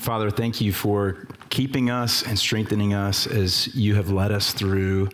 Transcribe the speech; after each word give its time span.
Father, 0.00 0.30
thank 0.30 0.62
you 0.62 0.72
for 0.72 1.26
keeping 1.50 1.90
us 1.90 2.22
and 2.22 2.38
strengthening 2.38 2.94
us 2.94 3.26
as 3.26 3.74
you 3.74 3.96
have 3.96 4.10
led 4.10 4.32
us 4.32 4.54
through 4.54 5.10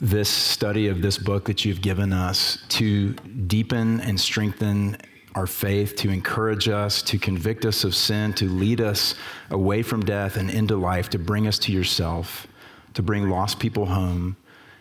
this 0.00 0.28
study 0.28 0.88
of 0.88 1.00
this 1.00 1.16
book 1.16 1.44
that 1.44 1.64
you've 1.64 1.80
given 1.80 2.12
us 2.12 2.58
to 2.70 3.12
deepen 3.46 4.00
and 4.00 4.20
strengthen 4.20 4.96
our 5.36 5.46
faith, 5.46 5.94
to 5.94 6.10
encourage 6.10 6.68
us, 6.68 7.02
to 7.02 7.18
convict 7.18 7.64
us 7.64 7.84
of 7.84 7.94
sin, 7.94 8.32
to 8.32 8.48
lead 8.48 8.80
us 8.80 9.14
away 9.50 9.80
from 9.80 10.04
death 10.04 10.36
and 10.36 10.50
into 10.50 10.76
life, 10.76 11.08
to 11.10 11.20
bring 11.20 11.46
us 11.46 11.56
to 11.60 11.70
yourself, 11.70 12.48
to 12.94 13.02
bring 13.02 13.30
lost 13.30 13.60
people 13.60 13.86
home, 13.86 14.36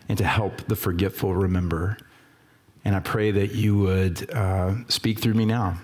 and 0.09 0.17
to 0.17 0.23
help 0.23 0.57
the 0.65 0.75
forgetful 0.75 1.35
remember. 1.35 1.97
And 2.83 2.95
I 2.95 2.99
pray 2.99 3.29
that 3.29 3.53
you 3.53 3.77
would 3.77 4.27
uh, 4.31 4.73
speak 4.87 5.19
through 5.19 5.35
me 5.35 5.45
now, 5.45 5.77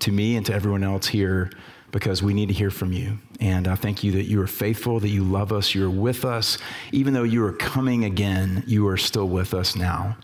to 0.00 0.10
me 0.10 0.36
and 0.36 0.44
to 0.46 0.52
everyone 0.52 0.82
else 0.82 1.06
here 1.06 1.52
because 1.96 2.22
we 2.22 2.34
need 2.34 2.48
to 2.48 2.52
hear 2.52 2.70
from 2.70 2.92
you. 2.92 3.16
And 3.40 3.66
I 3.66 3.74
thank 3.74 4.04
you 4.04 4.12
that 4.12 4.24
you 4.24 4.38
are 4.42 4.46
faithful, 4.46 5.00
that 5.00 5.08
you 5.08 5.24
love 5.24 5.50
us, 5.50 5.74
you're 5.74 5.88
with 5.88 6.26
us. 6.26 6.58
Even 6.92 7.14
though 7.14 7.22
you 7.22 7.42
are 7.42 7.54
coming 7.54 8.04
again, 8.04 8.62
you 8.66 8.86
are 8.88 8.98
still 8.98 9.26
with 9.30 9.54
us 9.54 9.74
now. 9.74 10.18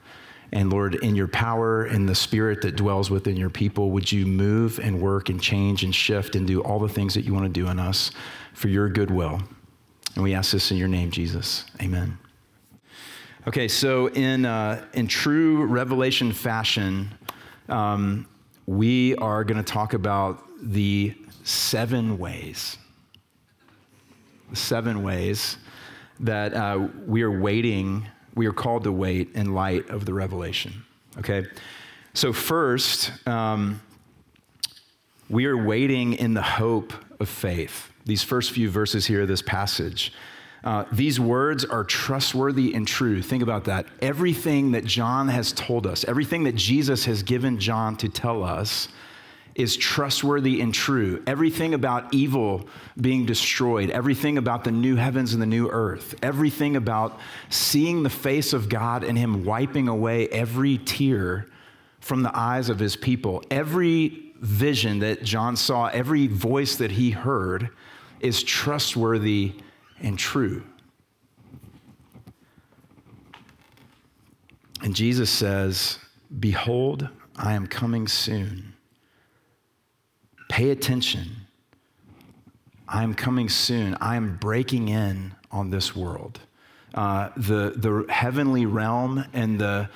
And 0.53 0.71
Lord, 0.71 0.97
in 0.97 1.17
your 1.17 1.29
power 1.29 1.85
and 1.85 2.07
the 2.07 2.15
spirit 2.15 2.61
that 2.61 2.77
dwells 2.77 3.11
within 3.11 3.39
your 3.39 3.49
people, 3.49 3.91
would 3.93 4.13
you 4.13 4.27
move 4.27 4.81
and 4.81 5.01
work 5.01 5.31
and 5.31 5.41
change 5.41 5.83
and 5.83 5.95
shift 5.95 6.37
and 6.37 6.47
do 6.47 6.61
all 6.63 6.79
the 6.79 6.91
things 6.91 7.15
that 7.15 7.23
you 7.25 7.33
want 7.33 7.47
to 7.47 7.61
do 7.61 7.67
in 7.69 7.79
us 7.79 8.11
for 8.53 8.69
your 8.69 8.91
goodwill? 8.91 9.41
And 10.15 10.23
we 10.23 10.35
ask 10.35 10.53
this 10.53 10.73
in 10.73 10.77
your 10.77 10.89
name, 10.89 11.11
Jesus. 11.11 11.65
Amen. 11.81 12.19
Okay, 13.49 13.67
so 13.67 14.11
in, 14.11 14.45
uh, 14.45 14.85
in 14.93 15.07
true 15.07 15.65
revelation 15.65 16.33
fashion, 16.33 17.15
um, 17.71 18.29
we 18.67 19.17
are 19.17 19.43
going 19.43 19.57
to 19.57 19.73
talk 19.73 19.95
about 19.95 20.45
the 20.63 21.15
seven 21.45 22.19
ways, 22.19 22.79
seven 24.53 25.03
ways 25.03 25.57
that 26.21 26.55
uh, 26.55 26.89
we 27.07 27.23
are 27.23 27.41
waiting, 27.41 28.07
we 28.35 28.47
are 28.47 28.53
called 28.53 28.85
to 28.85 28.93
wait 28.93 29.31
in 29.35 29.55
light 29.55 29.89
of 29.91 30.05
the 30.05 30.15
revelation. 30.15 30.85
Okay? 31.19 31.47
So, 32.15 32.33
first, 32.33 33.13
um, 33.27 33.81
we 35.29 35.47
are 35.47 35.57
waiting 35.57 36.13
in 36.15 36.35
the 36.35 36.43
hope 36.43 36.93
of 37.19 37.29
faith. 37.29 37.91
These 38.05 38.23
first 38.23 38.53
few 38.53 38.71
verses 38.71 39.07
here 39.07 39.25
this 39.27 39.43
passage. 39.43 40.13
Uh, 40.65 40.85
these 40.93 41.19
words 41.19 41.65
are 41.65 41.83
trustworthy 41.83 42.73
and 42.75 42.87
true. 42.87 43.21
Think 43.21 43.43
about 43.43 43.65
that. 43.65 43.87
Everything 44.01 44.73
that 44.73 44.85
John 44.85 45.29
has 45.29 45.53
told 45.53 45.87
us, 45.87 46.05
everything 46.05 46.45
that 46.45 46.55
Jesus 46.55 47.05
has 47.07 47.23
given 47.23 47.59
John 47.59 47.97
to 47.97 48.09
tell 48.09 48.45
us, 48.45 48.89
is 49.55 49.77
trustworthy 49.77 50.61
and 50.61 50.73
true. 50.73 51.23
Everything 51.27 51.75
about 51.75 52.13
evil 52.15 52.67
being 53.01 53.27
destroyed, 53.27 53.91
everything 53.91 54.39
about 54.39 54.65
the 54.65 54.71
new 54.71 54.97
heavens 54.97 55.33
and 55.35 55.43
the 55.43 55.47
new 55.47 55.69
earth, 55.69 56.15
everything 56.23 56.77
about 56.77 57.19
seeing 57.51 58.03
the 58.03 58.11
face 58.11 58.53
of 58.53 58.69
God 58.69 59.05
and 59.05 59.19
Him 59.19 59.45
wiping 59.45 59.89
away 59.89 60.29
every 60.29 60.79
tear 60.79 61.47
from 62.01 62.23
the 62.23 62.37
eyes 62.37 62.69
of 62.69 62.79
His 62.79 62.97
people, 62.97 63.43
every 63.51 64.33
vision 64.43 64.99
that 64.99 65.23
John 65.23 65.57
saw, 65.57 65.87
every 65.87 66.27
voice 66.27 66.77
that 66.77 66.91
he 66.91 67.11
heard 67.11 67.71
is 68.21 68.43
trustworthy 68.43 69.55
and 70.01 70.19
true. 70.19 70.65
And 74.83 74.97
Jesus 74.97 75.31
says, 75.31 76.01
Behold, 76.41 77.09
I 77.37 77.53
am 77.53 77.69
coming 77.69 78.09
soon. 78.09 78.72
Pay 80.53 80.69
attention. 80.69 81.31
I'm 82.87 83.15
coming 83.15 83.49
soon. 83.49 83.97
I'm 84.03 84.37
breaking 84.37 84.91
in 84.91 85.35
on 85.51 85.71
this 85.71 85.97
world. 85.97 86.41
Uh, 86.93 87.31
the, 87.39 87.73
the 87.75 88.05
heavenly 88.13 88.67
realm 88.67 89.25
and 89.33 89.59
the, 89.59 89.89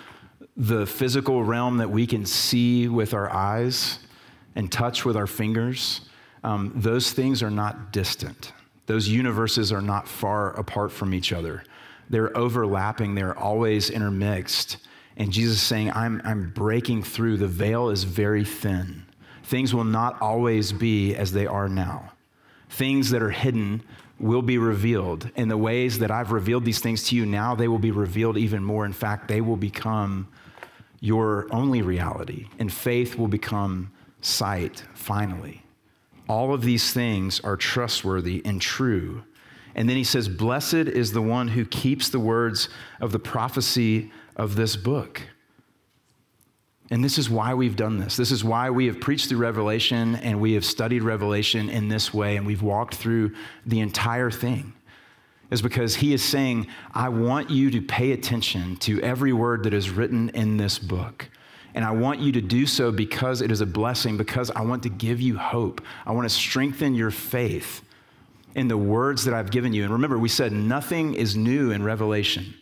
the 0.56 0.86
physical 0.86 1.44
realm 1.44 1.76
that 1.76 1.91
we 1.91 2.06
can 2.06 2.25
see 2.25 2.88
with 2.88 3.12
our 3.12 3.30
eyes 3.30 3.98
and 4.54 4.72
touch 4.72 5.04
with 5.04 5.14
our 5.14 5.26
fingers, 5.26 6.00
um, 6.42 6.72
those 6.75 7.12
things 7.12 7.42
are 7.42 7.50
not 7.50 7.92
distant. 7.92 8.54
Those 8.86 9.09
universes 9.09 9.72
are 9.72 9.82
not 9.82 10.09
far 10.09 10.59
apart 10.59 10.91
from 10.91 11.12
each 11.12 11.34
other. 11.34 11.64
They're 12.09 12.34
overlapping, 12.34 13.14
they're 13.14 13.38
always 13.38 13.91
intermixed. 13.91 14.78
And 15.19 15.30
Jesus 15.30 15.56
is 15.56 15.62
saying, 15.62 15.92
I'm, 15.92 16.22
I'm 16.25 16.50
breaking 16.54 17.03
through. 17.03 17.36
The 17.36 17.47
veil 17.47 17.91
is 17.91 18.04
very 18.04 18.42
thin 18.42 19.04
things 19.46 19.72
will 19.72 19.84
not 19.84 20.20
always 20.20 20.72
be 20.72 21.14
as 21.14 21.32
they 21.32 21.46
are 21.46 21.68
now. 21.68 22.12
Things 22.68 23.10
that 23.10 23.22
are 23.22 23.30
hidden 23.30 23.82
will 24.18 24.42
be 24.42 24.58
revealed. 24.58 25.30
In 25.36 25.48
the 25.48 25.56
ways 25.56 26.00
that 26.00 26.10
I've 26.10 26.32
revealed 26.32 26.64
these 26.64 26.80
things 26.80 27.04
to 27.04 27.16
you 27.16 27.24
now, 27.24 27.54
they 27.54 27.68
will 27.68 27.78
be 27.78 27.92
revealed 27.92 28.36
even 28.36 28.64
more. 28.64 28.84
In 28.84 28.92
fact, 28.92 29.28
they 29.28 29.40
will 29.40 29.56
become 29.56 30.26
your 31.00 31.46
only 31.52 31.82
reality, 31.82 32.48
and 32.58 32.72
faith 32.72 33.16
will 33.16 33.28
become 33.28 33.92
sight 34.20 34.82
finally. 34.94 35.62
All 36.28 36.52
of 36.52 36.62
these 36.62 36.92
things 36.92 37.38
are 37.40 37.56
trustworthy 37.56 38.42
and 38.44 38.60
true. 38.60 39.22
And 39.76 39.88
then 39.88 39.96
he 39.96 40.04
says, 40.04 40.28
Blessed 40.28 40.74
is 40.74 41.12
the 41.12 41.22
one 41.22 41.48
who 41.48 41.64
keeps 41.64 42.08
the 42.08 42.18
words 42.18 42.68
of 43.00 43.12
the 43.12 43.20
prophecy 43.20 44.10
of 44.34 44.56
this 44.56 44.74
book. 44.74 45.22
And 46.91 47.02
this 47.02 47.19
is 47.19 47.28
why 47.28 47.54
we've 47.54 47.76
done 47.76 47.98
this. 47.98 48.16
This 48.16 48.30
is 48.30 48.44
why 48.44 48.70
we 48.70 48.86
have 48.86 49.00
preached 49.00 49.28
through 49.28 49.38
Revelation 49.38 50.16
and 50.16 50.41
we 50.41 50.52
have 50.52 50.64
studied 50.64 51.02
Revelation 51.02 51.69
in 51.69 51.88
this 51.88 52.14
way 52.14 52.36
and 52.36 52.47
we've 52.47 52.62
walked 52.62 52.94
through 52.94 53.34
the 53.64 53.80
entire 53.80 54.30
thing. 54.30 54.72
Is 55.50 55.62
because 55.62 55.97
he 55.97 56.12
is 56.12 56.24
saying, 56.24 56.66
I 56.92 57.08
want 57.08 57.50
you 57.50 57.70
to 57.70 57.80
pay 57.80 58.12
attention 58.12 58.76
to 58.78 59.00
every 59.00 59.32
word 59.32 59.62
that 59.64 59.74
is 59.74 59.91
written 59.91 60.28
in 60.30 60.56
this 60.56 60.78
book. 60.78 61.28
And 61.74 61.84
I 61.84 61.92
want 61.92 62.20
you 62.20 62.32
to 62.32 62.41
do 62.41 62.66
so 62.66 62.91
because 62.91 63.42
it 63.42 63.53
is 63.53 63.60
a 63.60 63.66
blessing, 63.66 64.16
because 64.16 64.50
I 64.50 64.62
want 64.62 64.82
to 64.84 64.88
give 64.88 65.20
you 65.20 65.36
hope. 65.36 65.82
I 66.04 66.12
want 66.12 66.28
to 66.28 66.34
strengthen 66.34 66.94
your 66.94 67.10
faith 67.10 67.82
in 68.56 68.66
the 68.66 68.78
words 68.78 69.24
that 69.24 69.34
I've 69.34 69.50
given 69.50 69.72
you. 69.72 69.84
And 69.84 69.92
remember, 69.92 70.18
we 70.18 70.30
said 70.30 70.53
nothing 70.53 71.14
is 71.14 71.36
new 71.36 71.70
in 71.70 71.82
Revelation, 71.82 72.54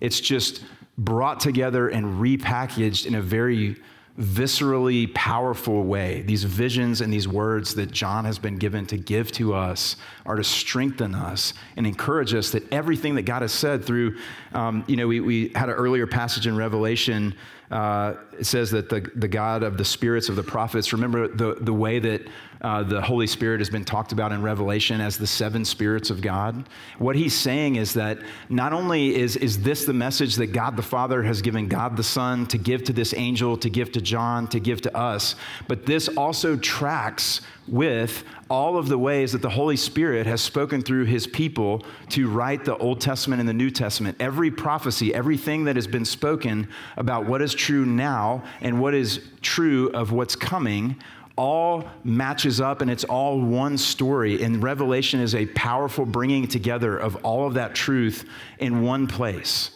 it's 0.00 0.20
just 0.20 0.62
brought 0.98 1.40
together 1.40 1.88
and 1.88 2.20
repackaged 2.20 3.06
in 3.06 3.14
a 3.14 3.22
very 3.22 3.76
viscerally 4.18 5.12
powerful 5.14 5.82
way. 5.82 6.22
These 6.22 6.44
visions 6.44 7.02
and 7.02 7.12
these 7.12 7.28
words 7.28 7.74
that 7.74 7.90
John 7.90 8.24
has 8.24 8.38
been 8.38 8.56
given 8.56 8.86
to 8.86 8.96
give 8.96 9.30
to 9.32 9.52
us 9.52 9.96
are 10.24 10.36
to 10.36 10.44
strengthen 10.44 11.14
us 11.14 11.52
and 11.76 11.86
encourage 11.86 12.32
us 12.32 12.50
that 12.52 12.70
everything 12.72 13.16
that 13.16 13.22
God 13.22 13.42
has 13.42 13.52
said 13.52 13.84
through, 13.84 14.16
um, 14.54 14.84
you 14.86 14.96
know, 14.96 15.06
we, 15.06 15.20
we 15.20 15.52
had 15.54 15.68
an 15.68 15.74
earlier 15.74 16.06
passage 16.06 16.46
in 16.46 16.56
Revelation. 16.56 17.34
Uh, 17.70 18.14
it 18.38 18.46
says 18.46 18.70
that 18.70 18.88
the, 18.88 19.00
the 19.16 19.28
God 19.28 19.62
of 19.62 19.76
the 19.76 19.84
spirits 19.84 20.28
of 20.28 20.36
the 20.36 20.42
prophets, 20.42 20.92
remember 20.92 21.26
the, 21.28 21.56
the 21.60 21.72
way 21.72 21.98
that 21.98 22.22
uh, 22.62 22.82
the 22.82 23.02
Holy 23.02 23.26
Spirit 23.26 23.60
has 23.60 23.68
been 23.68 23.84
talked 23.84 24.12
about 24.12 24.32
in 24.32 24.42
Revelation 24.42 25.00
as 25.00 25.18
the 25.18 25.26
seven 25.26 25.64
spirits 25.64 26.08
of 26.10 26.22
God. 26.22 26.68
What 26.98 27.16
he's 27.16 27.34
saying 27.34 27.76
is 27.76 27.92
that 27.94 28.18
not 28.48 28.72
only 28.72 29.14
is, 29.14 29.36
is 29.36 29.62
this 29.62 29.84
the 29.84 29.92
message 29.92 30.36
that 30.36 30.48
God 30.48 30.76
the 30.76 30.82
Father 30.82 31.22
has 31.22 31.42
given 31.42 31.68
God 31.68 31.96
the 31.96 32.02
Son 32.02 32.46
to 32.46 32.58
give 32.58 32.84
to 32.84 32.92
this 32.92 33.12
angel, 33.14 33.56
to 33.58 33.68
give 33.68 33.92
to 33.92 34.00
John, 34.00 34.46
to 34.48 34.60
give 34.60 34.80
to 34.82 34.96
us, 34.96 35.34
but 35.68 35.86
this 35.86 36.08
also 36.08 36.56
tracks 36.56 37.40
with 37.68 38.24
all 38.48 38.76
of 38.76 38.88
the 38.88 38.98
ways 38.98 39.32
that 39.32 39.42
the 39.42 39.50
Holy 39.50 39.76
Spirit 39.76 40.26
has 40.26 40.40
spoken 40.40 40.80
through 40.80 41.04
his 41.04 41.26
people 41.26 41.84
to 42.10 42.28
write 42.28 42.64
the 42.64 42.76
Old 42.78 43.00
Testament 43.00 43.40
and 43.40 43.48
the 43.48 43.54
New 43.54 43.70
Testament. 43.70 44.16
Every 44.20 44.50
prophecy, 44.50 45.14
everything 45.14 45.64
that 45.64 45.76
has 45.76 45.86
been 45.86 46.04
spoken 46.04 46.68
about 46.96 47.26
what 47.26 47.42
is 47.42 47.54
true 47.54 47.84
now 47.84 48.44
and 48.60 48.80
what 48.80 48.94
is 48.94 49.20
true 49.42 49.90
of 49.90 50.12
what's 50.12 50.36
coming 50.36 50.96
all 51.36 51.84
matches 52.02 52.60
up 52.60 52.80
and 52.80 52.90
it's 52.90 53.04
all 53.04 53.40
one 53.40 53.76
story. 53.76 54.42
And 54.42 54.62
Revelation 54.62 55.20
is 55.20 55.34
a 55.34 55.46
powerful 55.46 56.06
bringing 56.06 56.48
together 56.48 56.96
of 56.96 57.16
all 57.16 57.46
of 57.46 57.54
that 57.54 57.74
truth 57.74 58.24
in 58.58 58.82
one 58.82 59.06
place. 59.06 59.75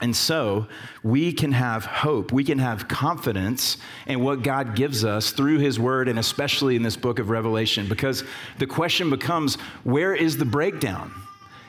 And 0.00 0.14
so 0.14 0.66
we 1.02 1.32
can 1.32 1.52
have 1.52 1.86
hope, 1.86 2.30
we 2.30 2.44
can 2.44 2.58
have 2.58 2.86
confidence 2.86 3.78
in 4.06 4.20
what 4.20 4.42
God 4.42 4.76
gives 4.76 5.04
us 5.04 5.30
through 5.30 5.58
His 5.58 5.80
Word, 5.80 6.08
and 6.08 6.18
especially 6.18 6.76
in 6.76 6.82
this 6.82 6.96
book 6.96 7.18
of 7.18 7.30
Revelation, 7.30 7.88
because 7.88 8.22
the 8.58 8.66
question 8.66 9.08
becomes 9.08 9.54
where 9.84 10.14
is 10.14 10.36
the 10.36 10.44
breakdown? 10.44 11.12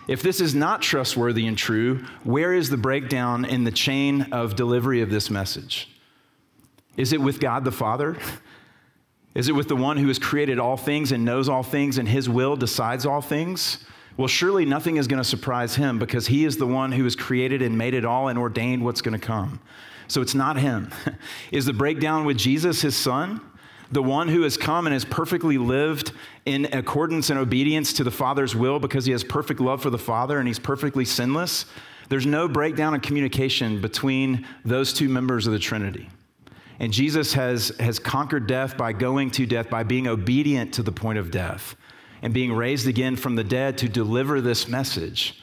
If 0.07 0.21
this 0.21 0.39
is 0.39 0.55
not 0.55 0.81
trustworthy 0.81 1.47
and 1.47 1.57
true, 1.57 2.05
where 2.23 2.53
is 2.53 2.69
the 2.69 2.77
breakdown 2.77 3.45
in 3.45 3.63
the 3.63 3.71
chain 3.71 4.27
of 4.31 4.55
delivery 4.55 5.01
of 5.01 5.09
this 5.09 5.29
message? 5.29 5.89
Is 6.95 7.13
it 7.13 7.21
with 7.21 7.39
God 7.39 7.63
the 7.63 7.71
Father? 7.71 8.17
Is 9.35 9.49
it 9.49 9.51
with 9.51 9.67
the 9.67 9.75
one 9.75 9.97
who 9.97 10.07
has 10.07 10.17
created 10.17 10.59
all 10.59 10.77
things 10.77 11.11
and 11.11 11.23
knows 11.23 11.47
all 11.47 11.61
things 11.61 11.97
and 11.97 12.07
his 12.07 12.27
will 12.27 12.55
decides 12.55 13.05
all 13.05 13.21
things? 13.21 13.85
Well, 14.17 14.27
surely 14.27 14.65
nothing 14.65 14.97
is 14.97 15.07
going 15.07 15.21
to 15.21 15.27
surprise 15.27 15.75
him 15.75 15.99
because 15.99 16.27
he 16.27 16.43
is 16.43 16.57
the 16.57 16.67
one 16.67 16.91
who 16.91 17.03
has 17.03 17.15
created 17.15 17.61
and 17.61 17.77
made 17.77 17.93
it 17.93 18.03
all 18.03 18.27
and 18.27 18.37
ordained 18.37 18.83
what's 18.83 19.01
going 19.01 19.19
to 19.19 19.25
come. 19.25 19.59
So 20.07 20.21
it's 20.21 20.35
not 20.35 20.57
him. 20.57 20.91
is 21.51 21.65
the 21.65 21.73
breakdown 21.73 22.25
with 22.25 22.37
Jesus, 22.37 22.81
his 22.81 22.95
son? 22.95 23.41
the 23.91 24.03
one 24.03 24.27
who 24.27 24.41
has 24.41 24.57
come 24.57 24.85
and 24.85 24.93
has 24.93 25.05
perfectly 25.05 25.57
lived 25.57 26.11
in 26.45 26.65
accordance 26.73 27.29
and 27.29 27.39
obedience 27.39 27.93
to 27.93 28.03
the 28.03 28.11
Father's 28.11 28.55
will 28.55 28.79
because 28.79 29.05
he 29.05 29.11
has 29.11 29.23
perfect 29.23 29.59
love 29.59 29.81
for 29.81 29.89
the 29.89 29.97
Father 29.97 30.39
and 30.39 30.47
he's 30.47 30.59
perfectly 30.59 31.05
sinless, 31.05 31.65
there's 32.09 32.25
no 32.25 32.47
breakdown 32.47 32.93
in 32.93 32.99
communication 32.99 33.81
between 33.81 34.45
those 34.65 34.93
two 34.93 35.09
members 35.09 35.47
of 35.47 35.53
the 35.53 35.59
Trinity. 35.59 36.09
And 36.79 36.93
Jesus 36.93 37.33
has, 37.33 37.69
has 37.79 37.97
conquered 37.97 38.47
death 38.47 38.77
by 38.77 38.93
going 38.93 39.31
to 39.31 39.45
death, 39.45 39.69
by 39.69 39.83
being 39.83 40.07
obedient 40.07 40.73
to 40.75 40.83
the 40.83 40.91
point 40.91 41.17
of 41.17 41.31
death, 41.31 41.75
and 42.21 42.33
being 42.33 42.53
raised 42.53 42.87
again 42.87 43.15
from 43.15 43.35
the 43.35 43.43
dead 43.43 43.77
to 43.79 43.89
deliver 43.89 44.41
this 44.41 44.67
message. 44.67 45.41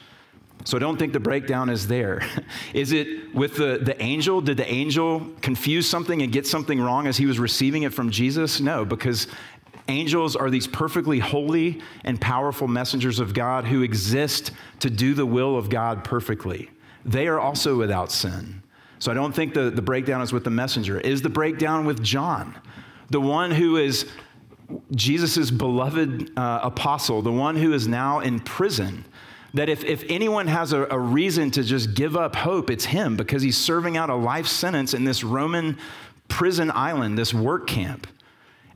So 0.63 0.77
I 0.77 0.79
don't 0.79 0.97
think 0.97 1.13
the 1.13 1.19
breakdown 1.19 1.69
is 1.69 1.87
there. 1.87 2.21
Is 2.73 2.91
it 2.91 3.35
with 3.35 3.55
the, 3.55 3.79
the 3.81 4.01
angel? 4.01 4.41
Did 4.41 4.57
the 4.57 4.67
angel 4.67 5.27
confuse 5.41 5.87
something 5.87 6.21
and 6.23 6.31
get 6.31 6.47
something 6.47 6.81
wrong 6.81 7.05
as 7.05 7.17
he 7.17 7.25
was 7.27 7.37
receiving 7.37 7.83
it 7.83 7.93
from 7.93 8.09
Jesus? 8.09 8.59
No, 8.59 8.83
because 8.83 9.27
angels 9.87 10.35
are 10.35 10.49
these 10.49 10.67
perfectly 10.67 11.19
holy 11.19 11.81
and 12.03 12.19
powerful 12.19 12.67
messengers 12.67 13.19
of 13.19 13.33
God 13.33 13.65
who 13.65 13.83
exist 13.83 14.51
to 14.79 14.89
do 14.89 15.13
the 15.13 15.25
will 15.25 15.57
of 15.57 15.69
God 15.69 16.03
perfectly. 16.03 16.71
They 17.03 17.27
are 17.27 17.39
also 17.39 17.77
without 17.77 18.11
sin. 18.11 18.63
So 18.97 19.11
I 19.11 19.13
don't 19.13 19.35
think 19.35 19.53
the, 19.53 19.69
the 19.69 19.81
breakdown 19.81 20.21
is 20.21 20.33
with 20.33 20.43
the 20.43 20.49
messenger. 20.49 20.99
Is 20.99 21.21
the 21.21 21.29
breakdown 21.29 21.85
with 21.85 22.01
John, 22.01 22.57
the 23.11 23.21
one 23.21 23.51
who 23.51 23.77
is 23.77 24.07
Jesus' 24.91 25.51
beloved 25.51 26.37
uh, 26.37 26.59
apostle, 26.63 27.21
the 27.21 27.31
one 27.31 27.55
who 27.55 27.73
is 27.73 27.87
now 27.87 28.19
in 28.19 28.39
prison? 28.39 29.05
that 29.55 29.69
if, 29.69 29.85
if 29.85 30.03
anyone 30.09 30.47
has 30.47 30.73
a, 30.73 30.83
a 30.91 30.99
reason 30.99 31.49
to 31.49 31.63
just 31.63 31.93
give 31.93 32.17
up 32.17 32.35
hope, 32.35 32.69
it's 32.69 32.83
him 32.83 33.15
because 33.15 33.41
he's 33.41 33.57
serving 33.57 33.95
out 33.95 34.09
a 34.09 34.15
life 34.15 34.47
sentence 34.47 34.93
in 34.93 35.05
this 35.05 35.23
Roman 35.23 35.77
prison 36.27 36.69
island, 36.71 37.17
this 37.17 37.33
work 37.33 37.65
camp. 37.65 38.05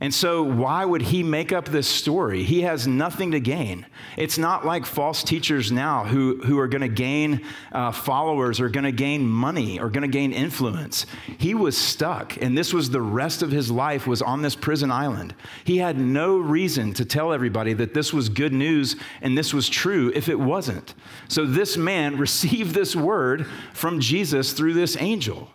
And 0.02 0.14
so, 0.14 0.42
why 0.42 0.86
would 0.86 1.02
he 1.02 1.22
make 1.22 1.52
up 1.52 1.66
this 1.66 1.86
story? 1.86 2.42
He 2.42 2.62
has 2.62 2.86
nothing 2.86 3.32
to 3.32 3.40
gain. 3.40 3.84
It's 4.16 4.38
not 4.38 4.64
like 4.64 4.86
false 4.86 5.22
teachers 5.22 5.70
now 5.70 6.04
who, 6.04 6.40
who 6.42 6.58
are 6.58 6.68
going 6.68 6.80
to 6.80 6.88
gain 6.88 7.44
uh, 7.70 7.92
followers 7.92 8.60
or 8.60 8.70
going 8.70 8.84
to 8.84 8.92
gain 8.92 9.28
money 9.28 9.78
or 9.78 9.90
going 9.90 10.00
to 10.00 10.08
gain 10.08 10.32
influence. 10.32 11.04
He 11.36 11.54
was 11.54 11.76
stuck, 11.76 12.40
and 12.40 12.56
this 12.56 12.72
was 12.72 12.88
the 12.88 13.02
rest 13.02 13.42
of 13.42 13.50
his 13.50 13.70
life 13.70 14.06
was 14.06 14.22
on 14.22 14.40
this 14.40 14.56
prison 14.56 14.90
island. 14.90 15.34
He 15.64 15.76
had 15.76 15.98
no 15.98 16.38
reason 16.38 16.94
to 16.94 17.04
tell 17.04 17.30
everybody 17.30 17.74
that 17.74 17.92
this 17.92 18.10
was 18.10 18.30
good 18.30 18.54
news 18.54 18.96
and 19.20 19.36
this 19.36 19.52
was 19.52 19.68
true 19.68 20.10
if 20.14 20.30
it 20.30 20.40
wasn't. 20.40 20.94
So, 21.28 21.44
this 21.44 21.76
man 21.76 22.16
received 22.30 22.74
this 22.74 22.96
word 22.96 23.46
from 23.74 24.00
Jesus 24.00 24.54
through 24.54 24.72
this 24.72 24.96
angel. 24.98 25.50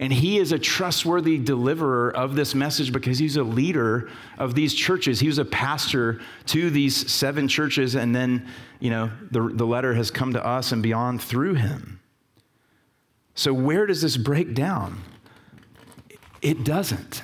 And 0.00 0.12
he 0.12 0.38
is 0.38 0.52
a 0.52 0.58
trustworthy 0.58 1.38
deliverer 1.38 2.14
of 2.14 2.36
this 2.36 2.54
message 2.54 2.92
because 2.92 3.18
he's 3.18 3.36
a 3.36 3.42
leader 3.42 4.08
of 4.38 4.54
these 4.54 4.72
churches. 4.72 5.18
He 5.18 5.26
was 5.26 5.38
a 5.38 5.44
pastor 5.44 6.20
to 6.46 6.70
these 6.70 7.10
seven 7.10 7.48
churches, 7.48 7.96
and 7.96 8.14
then, 8.14 8.46
you 8.78 8.90
know, 8.90 9.10
the, 9.32 9.50
the 9.52 9.66
letter 9.66 9.94
has 9.94 10.10
come 10.10 10.32
to 10.34 10.44
us 10.44 10.70
and 10.70 10.82
beyond 10.82 11.20
through 11.20 11.54
him. 11.54 12.00
So, 13.34 13.52
where 13.52 13.86
does 13.86 14.02
this 14.02 14.16
break 14.16 14.54
down? 14.54 15.02
It 16.42 16.64
doesn't. 16.64 17.22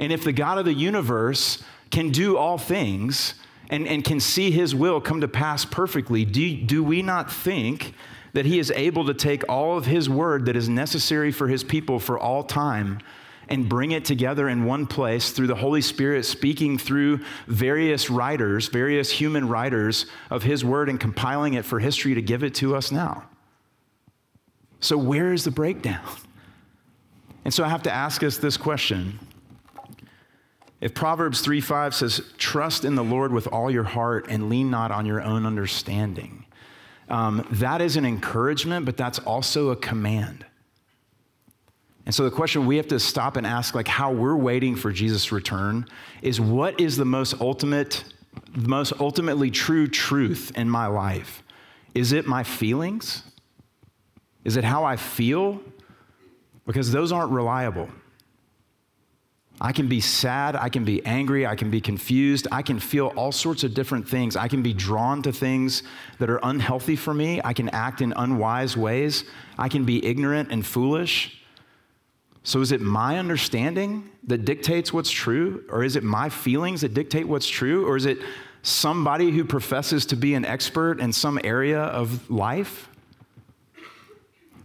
And 0.00 0.12
if 0.12 0.24
the 0.24 0.32
God 0.32 0.58
of 0.58 0.64
the 0.64 0.74
universe 0.74 1.62
can 1.90 2.10
do 2.10 2.36
all 2.36 2.58
things 2.58 3.34
and, 3.70 3.86
and 3.86 4.04
can 4.04 4.20
see 4.20 4.50
his 4.50 4.74
will 4.74 5.00
come 5.00 5.20
to 5.20 5.28
pass 5.28 5.64
perfectly, 5.64 6.24
do, 6.24 6.56
do 6.56 6.82
we 6.82 7.02
not 7.02 7.32
think 7.32 7.94
that 8.38 8.46
he 8.46 8.60
is 8.60 8.70
able 8.76 9.04
to 9.04 9.14
take 9.14 9.42
all 9.48 9.76
of 9.76 9.84
his 9.84 10.08
word 10.08 10.44
that 10.44 10.54
is 10.54 10.68
necessary 10.68 11.32
for 11.32 11.48
his 11.48 11.64
people 11.64 11.98
for 11.98 12.16
all 12.16 12.44
time 12.44 13.00
and 13.48 13.68
bring 13.68 13.90
it 13.90 14.04
together 14.04 14.48
in 14.48 14.64
one 14.64 14.86
place 14.86 15.32
through 15.32 15.48
the 15.48 15.56
Holy 15.56 15.80
Spirit 15.80 16.24
speaking 16.24 16.78
through 16.78 17.18
various 17.48 18.08
writers, 18.08 18.68
various 18.68 19.10
human 19.10 19.48
writers 19.48 20.06
of 20.30 20.44
his 20.44 20.64
word 20.64 20.88
and 20.88 21.00
compiling 21.00 21.54
it 21.54 21.64
for 21.64 21.80
history 21.80 22.14
to 22.14 22.22
give 22.22 22.44
it 22.44 22.54
to 22.54 22.76
us 22.76 22.92
now. 22.92 23.24
So, 24.78 24.96
where 24.96 25.32
is 25.32 25.42
the 25.42 25.50
breakdown? 25.50 26.06
And 27.44 27.52
so 27.52 27.64
I 27.64 27.68
have 27.68 27.82
to 27.82 27.92
ask 27.92 28.22
us 28.22 28.38
this 28.38 28.56
question. 28.56 29.18
If 30.80 30.94
Proverbs 30.94 31.40
3 31.40 31.60
5 31.60 31.92
says, 31.92 32.32
Trust 32.38 32.84
in 32.84 32.94
the 32.94 33.02
Lord 33.02 33.32
with 33.32 33.48
all 33.48 33.68
your 33.68 33.82
heart 33.82 34.26
and 34.28 34.48
lean 34.48 34.70
not 34.70 34.92
on 34.92 35.06
your 35.06 35.20
own 35.20 35.44
understanding, 35.44 36.44
um, 37.08 37.46
that 37.52 37.80
is 37.80 37.96
an 37.96 38.04
encouragement, 38.04 38.86
but 38.86 38.96
that's 38.96 39.18
also 39.20 39.70
a 39.70 39.76
command. 39.76 40.44
And 42.06 42.14
so 42.14 42.24
the 42.24 42.30
question 42.30 42.66
we 42.66 42.76
have 42.78 42.88
to 42.88 42.98
stop 42.98 43.36
and 43.36 43.46
ask, 43.46 43.74
like 43.74 43.88
how 43.88 44.12
we're 44.12 44.36
waiting 44.36 44.76
for 44.76 44.90
Jesus' 44.92 45.30
return, 45.30 45.86
is 46.22 46.40
what 46.40 46.80
is 46.80 46.96
the 46.96 47.04
most 47.04 47.40
ultimate, 47.40 48.04
the 48.56 48.68
most 48.68 48.94
ultimately 48.98 49.50
true 49.50 49.86
truth 49.86 50.52
in 50.56 50.70
my 50.70 50.86
life? 50.86 51.42
Is 51.94 52.12
it 52.12 52.26
my 52.26 52.44
feelings? 52.44 53.24
Is 54.44 54.56
it 54.56 54.64
how 54.64 54.84
I 54.84 54.96
feel? 54.96 55.60
Because 56.66 56.92
those 56.92 57.12
aren't 57.12 57.30
reliable. 57.30 57.90
I 59.60 59.72
can 59.72 59.88
be 59.88 60.00
sad, 60.00 60.54
I 60.54 60.68
can 60.68 60.84
be 60.84 61.04
angry, 61.04 61.44
I 61.44 61.56
can 61.56 61.68
be 61.68 61.80
confused, 61.80 62.46
I 62.52 62.62
can 62.62 62.78
feel 62.78 63.08
all 63.16 63.32
sorts 63.32 63.64
of 63.64 63.74
different 63.74 64.08
things. 64.08 64.36
I 64.36 64.46
can 64.46 64.62
be 64.62 64.72
drawn 64.72 65.20
to 65.22 65.32
things 65.32 65.82
that 66.20 66.30
are 66.30 66.38
unhealthy 66.42 66.94
for 66.94 67.12
me, 67.12 67.40
I 67.44 67.52
can 67.52 67.68
act 67.70 68.00
in 68.00 68.12
unwise 68.12 68.76
ways, 68.76 69.24
I 69.58 69.68
can 69.68 69.84
be 69.84 70.04
ignorant 70.04 70.52
and 70.52 70.64
foolish. 70.64 71.42
So, 72.44 72.60
is 72.60 72.70
it 72.70 72.80
my 72.80 73.18
understanding 73.18 74.08
that 74.24 74.44
dictates 74.44 74.92
what's 74.92 75.10
true, 75.10 75.64
or 75.68 75.82
is 75.82 75.96
it 75.96 76.04
my 76.04 76.28
feelings 76.28 76.82
that 76.82 76.94
dictate 76.94 77.26
what's 77.26 77.48
true, 77.48 77.86
or 77.86 77.96
is 77.96 78.06
it 78.06 78.18
somebody 78.62 79.32
who 79.32 79.44
professes 79.44 80.06
to 80.06 80.16
be 80.16 80.34
an 80.34 80.44
expert 80.44 81.00
in 81.00 81.12
some 81.12 81.40
area 81.42 81.80
of 81.80 82.30
life? 82.30 82.87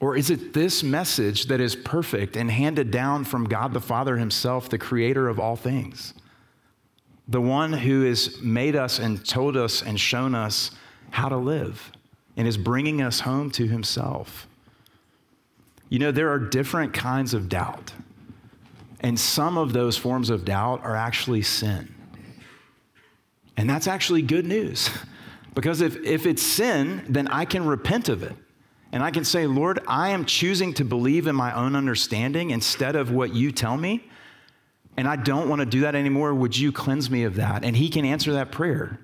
Or 0.03 0.17
is 0.17 0.29
it 0.29 0.51
this 0.51 0.83
message 0.83 1.45
that 1.45 1.61
is 1.61 1.77
perfect 1.77 2.35
and 2.35 2.51
handed 2.51 2.91
down 2.91 3.23
from 3.23 3.45
God 3.45 3.71
the 3.71 3.79
Father 3.79 4.17
Himself, 4.17 4.67
the 4.67 4.77
creator 4.77 5.29
of 5.29 5.39
all 5.39 5.55
things? 5.55 6.13
The 7.29 7.39
one 7.39 7.71
who 7.71 8.01
has 8.01 8.41
made 8.41 8.75
us 8.75 8.99
and 8.99 9.25
told 9.25 9.55
us 9.55 9.81
and 9.81 9.97
shown 9.97 10.35
us 10.35 10.71
how 11.11 11.29
to 11.29 11.37
live 11.37 11.89
and 12.35 12.45
is 12.45 12.57
bringing 12.57 13.01
us 13.01 13.21
home 13.21 13.49
to 13.51 13.65
Himself. 13.65 14.45
You 15.87 15.99
know, 15.99 16.11
there 16.11 16.29
are 16.33 16.39
different 16.39 16.93
kinds 16.93 17.33
of 17.33 17.47
doubt, 17.47 17.93
and 18.99 19.17
some 19.17 19.57
of 19.57 19.71
those 19.71 19.95
forms 19.95 20.29
of 20.29 20.43
doubt 20.43 20.83
are 20.83 20.97
actually 20.97 21.43
sin. 21.43 21.95
And 23.55 23.69
that's 23.69 23.87
actually 23.87 24.21
good 24.21 24.45
news. 24.45 24.89
Because 25.55 25.81
if, 25.81 25.97
if 25.97 26.25
it's 26.25 26.41
sin, 26.41 27.05
then 27.07 27.27
I 27.27 27.45
can 27.45 27.63
repent 27.63 28.09
of 28.09 28.23
it. 28.23 28.33
And 28.93 29.01
I 29.01 29.09
can 29.09 29.25
say, 29.25 29.47
Lord, 29.47 29.79
I 29.87 30.09
am 30.09 30.23
choosing 30.23 30.71
to 30.75 30.85
believe 30.85 31.25
in 31.25 31.35
my 31.35 31.51
own 31.53 31.75
understanding 31.75 32.51
instead 32.51 32.95
of 32.95 33.09
what 33.11 33.33
you 33.33 33.51
tell 33.51 33.75
me. 33.75 34.07
And 34.95 35.07
I 35.07 35.15
don't 35.15 35.49
want 35.49 35.61
to 35.61 35.65
do 35.65 35.81
that 35.81 35.95
anymore. 35.95 36.31
Would 36.35 36.55
you 36.55 36.71
cleanse 36.71 37.09
me 37.09 37.23
of 37.23 37.35
that? 37.35 37.65
And 37.65 37.75
He 37.75 37.89
can 37.89 38.05
answer 38.05 38.33
that 38.33 38.51
prayer. 38.51 38.99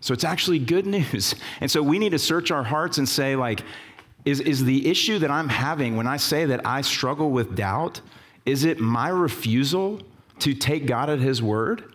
So 0.00 0.12
it's 0.12 0.24
actually 0.24 0.58
good 0.58 0.86
news. 0.98 1.34
And 1.62 1.70
so 1.70 1.82
we 1.82 1.98
need 1.98 2.10
to 2.10 2.18
search 2.18 2.50
our 2.50 2.62
hearts 2.62 2.98
and 2.98 3.08
say, 3.08 3.34
like, 3.34 3.64
is, 4.26 4.40
is 4.40 4.62
the 4.62 4.86
issue 4.86 5.18
that 5.20 5.30
I'm 5.30 5.48
having 5.48 5.96
when 5.96 6.06
I 6.06 6.18
say 6.18 6.44
that 6.44 6.66
I 6.66 6.82
struggle 6.82 7.30
with 7.30 7.56
doubt, 7.56 8.02
is 8.44 8.64
it 8.66 8.78
my 8.78 9.08
refusal 9.08 10.02
to 10.40 10.52
take 10.52 10.84
God 10.84 11.08
at 11.08 11.18
His 11.18 11.42
word? 11.42 11.94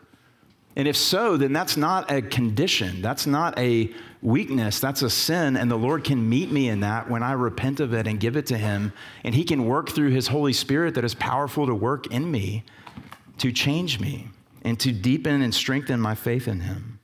And 0.76 0.88
if 0.88 0.98
so, 0.98 1.38
then 1.38 1.54
that's 1.54 1.78
not 1.78 2.10
a 2.12 2.24
condition. 2.24 3.04
That's 3.04 3.28
not 3.28 3.58
a 3.60 3.94
weakness. 4.22 4.80
That's 4.80 5.02
a 5.02 5.10
sin. 5.10 5.58
And 5.58 5.70
the 5.70 5.78
Lord 5.78 6.04
can 6.04 6.28
meet 6.28 6.52
me 6.52 6.70
in 6.70 6.82
that 6.82 7.10
when 7.10 7.24
I 7.24 7.34
repent 7.34 7.80
of 7.80 7.94
it 7.94 8.08
and 8.08 8.20
give 8.20 8.36
it 8.36 8.46
to 8.48 8.58
Him. 8.58 8.94
And 9.24 9.36
He 9.36 9.44
can 9.44 9.66
work 9.66 9.90
through 9.90 10.10
His 10.10 10.28
Holy 10.28 10.54
Spirit 10.54 10.96
that 10.96 11.04
is 11.04 11.14
powerful 11.14 11.68
to 11.68 11.76
work 11.76 12.08
in 12.08 12.30
me 12.32 12.64
to 13.38 13.52
change 13.52 14.00
me 14.00 14.30
and 14.64 14.80
to 14.80 14.92
deepen 14.92 15.42
and 15.42 15.54
strengthen 15.54 16.00
my 16.00 16.16
faith 16.16 16.48
in 16.48 16.62
Him. 16.62 17.00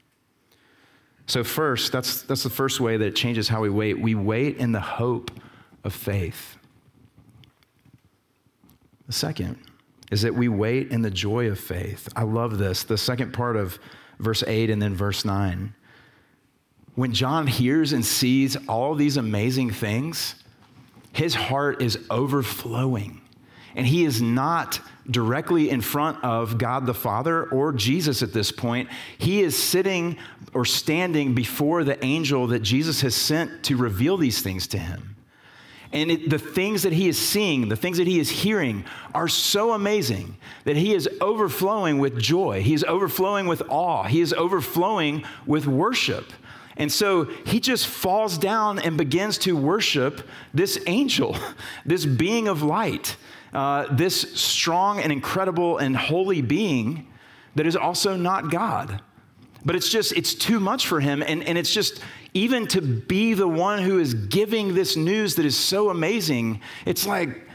So, 1.26 1.44
first, 1.44 1.92
that's, 1.92 2.24
that's 2.24 2.44
the 2.44 2.50
first 2.50 2.80
way 2.82 2.98
that 2.98 3.06
it 3.06 3.16
changes 3.16 3.48
how 3.48 3.62
we 3.62 3.70
wait. 3.70 4.00
We 4.00 4.14
wait 4.14 4.58
in 4.58 4.74
the 4.74 4.82
hope 4.82 5.32
of 5.84 5.94
faith. 5.94 6.58
The 9.08 9.14
second, 9.14 9.58
is 10.12 10.22
that 10.22 10.36
we 10.36 10.48
wait 10.48 10.92
in 10.92 11.02
the 11.02 11.10
joy 11.10 11.48
of 11.48 11.60
faith. 11.60 12.08
I 12.16 12.24
love 12.24 12.58
this. 12.58 12.84
The 12.84 12.98
second 12.98 13.34
part 13.34 13.56
of 13.56 13.80
verse 14.20 14.44
8 14.46 14.70
and 14.70 14.82
then 14.82 14.96
verse 14.96 15.26
9. 15.26 15.74
When 16.96 17.14
John 17.14 17.48
hears 17.48 17.92
and 17.94 18.06
sees 18.06 18.56
all 18.68 18.96
these 18.96 19.18
amazing 19.18 19.72
things, 19.72 20.36
his 21.12 21.34
heart 21.34 21.82
is 21.82 22.00
overflowing. 22.10 23.22
And 23.76 23.88
he 23.88 24.06
is 24.06 24.22
not 24.22 24.80
directly 25.10 25.70
in 25.70 25.82
front 25.82 26.24
of 26.24 26.58
God 26.58 26.86
the 26.86 26.94
Father 26.94 27.46
or 27.50 27.74
Jesus 27.74 28.22
at 28.22 28.34
this 28.34 28.52
point. 28.52 28.90
He 29.18 29.42
is 29.42 29.58
sitting 29.58 30.18
or 30.54 30.66
standing 30.66 31.34
before 31.34 31.84
the 31.84 32.04
angel 32.06 32.48
that 32.48 32.60
Jesus 32.60 33.02
has 33.02 33.16
sent 33.16 33.64
to 33.64 33.76
reveal 33.76 34.18
these 34.18 34.42
things 34.42 34.68
to 34.68 34.78
him. 34.78 35.16
And 35.92 36.10
it, 36.10 36.30
the 36.30 36.40
things 36.40 36.84
that 36.84 36.94
he 36.94 37.08
is 37.08 37.20
seeing, 37.20 37.70
the 37.70 37.76
things 37.76 37.98
that 37.98 38.08
he 38.08 38.20
is 38.20 38.30
hearing 38.30 38.84
are 39.14 39.28
so 39.28 39.74
amazing 39.74 40.38
that 40.64 40.76
he 40.76 40.94
is 40.94 41.08
overflowing 41.22 42.00
with 42.00 42.20
joy. 42.20 42.64
He 42.64 42.74
is 42.74 42.84
overflowing 42.84 43.46
with 43.46 43.62
awe. 43.70 44.04
He 44.04 44.22
is 44.22 44.34
overflowing 44.34 45.24
with 45.46 45.68
worship. 45.68 46.32
And 46.78 46.92
so 46.92 47.26
he 47.46 47.60
just 47.60 47.88
falls 47.88 48.38
down 48.38 48.80
and 48.80 48.98
begins 48.98 49.38
to 49.40 49.56
worship 49.56 50.28
this 50.54 50.80
angel, 50.88 51.38
this 51.86 52.06
being 52.06 52.48
of 52.48 52.64
light, 52.64 53.16
uh, 53.54 53.94
this 53.94 54.22
strong 54.34 55.00
and 55.00 55.12
incredible 55.12 55.78
and 55.78 55.96
holy 55.96 56.42
being 56.42 57.08
that 57.56 57.68
is 57.68 57.76
also 57.76 58.16
not 58.16 58.50
God. 58.50 59.02
But 59.66 59.76
it's 59.76 59.90
just, 59.90 60.12
it's 60.14 60.34
too 60.34 60.60
much 60.60 60.88
for 60.88 61.00
him. 61.00 61.22
And, 61.22 61.44
and 61.44 61.58
it's 61.58 61.74
just, 61.74 62.02
even 62.34 62.68
to 62.68 62.82
be 62.82 63.34
the 63.34 63.48
one 63.48 63.82
who 63.82 64.00
is 64.00 64.14
giving 64.14 64.74
this 64.74 64.98
news 64.98 65.36
that 65.36 65.46
is 65.46 65.58
so 65.58 65.90
amazing, 65.90 66.62
it's 66.86 67.06
like 67.06 67.48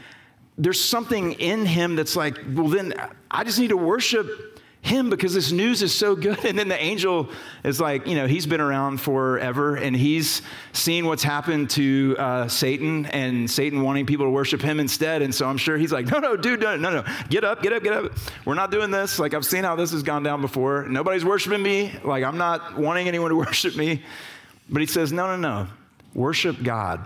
there's 0.57 0.79
something 0.83 1.33
in 1.33 1.65
him 1.65 1.95
that's 1.95 2.15
like, 2.15 2.37
well, 2.53 2.67
then 2.67 2.93
I 3.29 3.43
just 3.43 3.59
need 3.59 3.69
to 3.69 3.77
worship 3.77 4.58
him 4.81 5.09
because 5.09 5.33
this 5.33 5.51
news 5.51 5.81
is 5.81 5.93
so 5.93 6.15
good. 6.15 6.39
And 6.49 6.57
then 6.57 6.67
the 6.67 6.81
angel 6.81 7.29
is 7.63 7.79
like, 7.79 8.07
you 8.07 8.15
know, 8.15 8.25
he's 8.25 8.47
been 8.47 8.61
around 8.61 8.99
forever 9.01 9.75
and 9.75 9.95
he's 9.95 10.41
seen 10.73 11.05
what's 11.05 11.21
happened 11.21 11.69
to 11.71 12.15
uh, 12.17 12.47
Satan 12.47 13.05
and 13.07 13.49
Satan 13.49 13.83
wanting 13.83 14.05
people 14.05 14.25
to 14.25 14.31
worship 14.31 14.61
him 14.61 14.79
instead. 14.79 15.21
And 15.21 15.33
so 15.35 15.47
I'm 15.47 15.57
sure 15.57 15.77
he's 15.77 15.91
like, 15.91 16.07
no, 16.07 16.17
no, 16.19 16.35
dude, 16.35 16.61
no, 16.61 16.75
no, 16.75 16.89
no, 16.89 17.03
get 17.29 17.43
up, 17.43 17.61
get 17.61 17.73
up, 17.73 17.83
get 17.83 17.93
up. 17.93 18.11
We're 18.45 18.55
not 18.55 18.71
doing 18.71 18.89
this. 18.89 19.19
Like, 19.19 19.33
I've 19.33 19.45
seen 19.45 19.63
how 19.63 19.75
this 19.75 19.91
has 19.91 20.01
gone 20.01 20.23
down 20.23 20.41
before. 20.41 20.87
Nobody's 20.87 21.25
worshiping 21.25 21.61
me. 21.61 21.93
Like, 22.03 22.23
I'm 22.23 22.37
not 22.37 22.77
wanting 22.77 23.07
anyone 23.07 23.29
to 23.29 23.35
worship 23.37 23.75
me. 23.75 24.01
But 24.69 24.81
he 24.81 24.87
says, 24.87 25.11
no, 25.11 25.27
no, 25.27 25.37
no, 25.37 25.67
worship 26.15 26.63
God. 26.63 27.05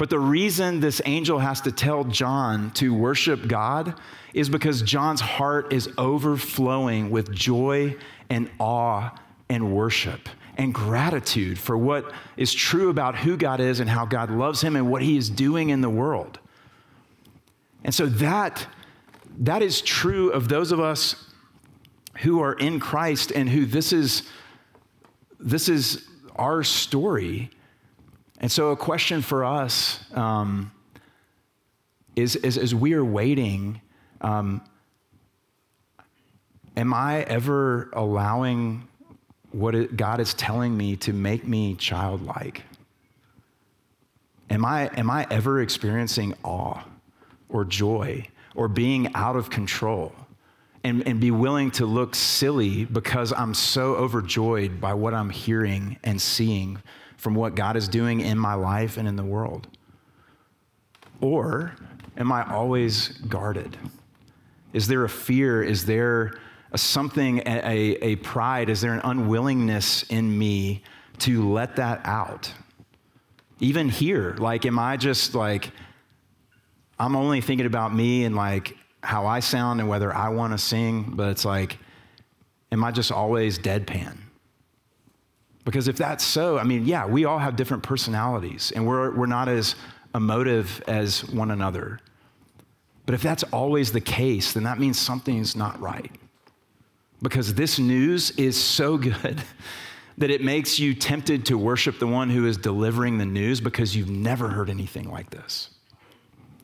But 0.00 0.08
the 0.08 0.18
reason 0.18 0.80
this 0.80 1.02
angel 1.04 1.38
has 1.40 1.60
to 1.60 1.70
tell 1.70 2.04
John 2.04 2.70
to 2.70 2.94
worship 2.94 3.46
God 3.46 4.00
is 4.32 4.48
because 4.48 4.80
John's 4.80 5.20
heart 5.20 5.74
is 5.74 5.90
overflowing 5.98 7.10
with 7.10 7.30
joy 7.30 7.98
and 8.30 8.50
awe 8.58 9.10
and 9.50 9.76
worship 9.76 10.30
and 10.56 10.72
gratitude 10.72 11.58
for 11.58 11.76
what 11.76 12.14
is 12.38 12.54
true 12.54 12.88
about 12.88 13.14
who 13.14 13.36
God 13.36 13.60
is 13.60 13.78
and 13.78 13.90
how 13.90 14.06
God 14.06 14.30
loves 14.30 14.62
him 14.62 14.74
and 14.74 14.90
what 14.90 15.02
he 15.02 15.18
is 15.18 15.28
doing 15.28 15.68
in 15.68 15.82
the 15.82 15.90
world. 15.90 16.38
And 17.84 17.94
so 17.94 18.06
that, 18.06 18.66
that 19.40 19.60
is 19.60 19.82
true 19.82 20.30
of 20.30 20.48
those 20.48 20.72
of 20.72 20.80
us 20.80 21.26
who 22.20 22.40
are 22.40 22.54
in 22.54 22.80
Christ 22.80 23.32
and 23.32 23.50
who 23.50 23.66
this 23.66 23.92
is, 23.92 24.22
this 25.38 25.68
is 25.68 26.08
our 26.36 26.62
story. 26.62 27.50
And 28.40 28.50
so, 28.50 28.70
a 28.70 28.76
question 28.76 29.20
for 29.20 29.44
us 29.44 30.00
um, 30.14 30.72
is, 32.16 32.36
is 32.36 32.56
as 32.56 32.74
we 32.74 32.94
are 32.94 33.04
waiting 33.04 33.80
um, 34.22 34.62
am 36.76 36.94
I 36.94 37.22
ever 37.22 37.90
allowing 37.92 38.88
what 39.52 39.74
it, 39.74 39.96
God 39.96 40.20
is 40.20 40.34
telling 40.34 40.76
me 40.76 40.96
to 40.96 41.12
make 41.12 41.46
me 41.46 41.74
childlike? 41.74 42.62
Am 44.48 44.64
I, 44.64 44.90
am 44.96 45.10
I 45.10 45.26
ever 45.30 45.60
experiencing 45.60 46.34
awe 46.42 46.82
or 47.48 47.64
joy 47.64 48.26
or 48.54 48.68
being 48.68 49.14
out 49.14 49.36
of 49.36 49.50
control 49.50 50.12
and, 50.82 51.06
and 51.06 51.20
be 51.20 51.30
willing 51.30 51.70
to 51.72 51.86
look 51.86 52.14
silly 52.14 52.84
because 52.86 53.32
I'm 53.32 53.54
so 53.54 53.94
overjoyed 53.94 54.80
by 54.80 54.94
what 54.94 55.14
I'm 55.14 55.30
hearing 55.30 55.98
and 56.02 56.20
seeing 56.20 56.78
from 57.20 57.34
what 57.34 57.54
God 57.54 57.76
is 57.76 57.86
doing 57.86 58.20
in 58.20 58.38
my 58.38 58.54
life 58.54 58.96
and 58.96 59.06
in 59.06 59.14
the 59.14 59.22
world? 59.22 59.68
Or 61.20 61.76
am 62.16 62.32
I 62.32 62.50
always 62.50 63.08
guarded? 63.08 63.76
Is 64.72 64.88
there 64.88 65.04
a 65.04 65.08
fear? 65.08 65.62
Is 65.62 65.84
there 65.84 66.32
a 66.72 66.78
something, 66.78 67.42
a, 67.44 67.98
a 68.00 68.16
pride? 68.16 68.70
Is 68.70 68.80
there 68.80 68.94
an 68.94 69.02
unwillingness 69.04 70.04
in 70.04 70.38
me 70.38 70.82
to 71.18 71.52
let 71.52 71.76
that 71.76 72.00
out? 72.04 72.50
Even 73.58 73.90
here, 73.90 74.34
like, 74.38 74.64
am 74.64 74.78
I 74.78 74.96
just 74.96 75.34
like, 75.34 75.72
I'm 76.98 77.14
only 77.14 77.42
thinking 77.42 77.66
about 77.66 77.94
me 77.94 78.24
and 78.24 78.34
like 78.34 78.78
how 79.02 79.26
I 79.26 79.40
sound 79.40 79.80
and 79.80 79.90
whether 79.90 80.14
I 80.14 80.30
want 80.30 80.54
to 80.54 80.58
sing, 80.58 81.12
but 81.16 81.28
it's 81.28 81.44
like, 81.44 81.76
am 82.72 82.82
I 82.82 82.92
just 82.92 83.12
always 83.12 83.58
deadpan? 83.58 84.16
Because 85.64 85.88
if 85.88 85.96
that's 85.96 86.24
so, 86.24 86.58
I 86.58 86.64
mean, 86.64 86.86
yeah, 86.86 87.06
we 87.06 87.24
all 87.24 87.38
have 87.38 87.56
different 87.56 87.82
personalities 87.82 88.72
and 88.74 88.86
we're, 88.86 89.10
we're 89.14 89.26
not 89.26 89.48
as 89.48 89.76
emotive 90.14 90.82
as 90.86 91.24
one 91.26 91.50
another. 91.50 92.00
But 93.06 93.14
if 93.14 93.22
that's 93.22 93.42
always 93.44 93.92
the 93.92 94.00
case, 94.00 94.52
then 94.52 94.62
that 94.64 94.78
means 94.78 94.98
something's 94.98 95.56
not 95.56 95.80
right. 95.80 96.10
Because 97.22 97.54
this 97.54 97.78
news 97.78 98.30
is 98.32 98.62
so 98.62 98.96
good 98.96 99.42
that 100.18 100.30
it 100.30 100.42
makes 100.42 100.78
you 100.78 100.94
tempted 100.94 101.46
to 101.46 101.58
worship 101.58 101.98
the 101.98 102.06
one 102.06 102.30
who 102.30 102.46
is 102.46 102.56
delivering 102.56 103.18
the 103.18 103.26
news 103.26 103.60
because 103.60 103.94
you've 103.94 104.10
never 104.10 104.48
heard 104.48 104.70
anything 104.70 105.10
like 105.10 105.30
this. 105.30 105.70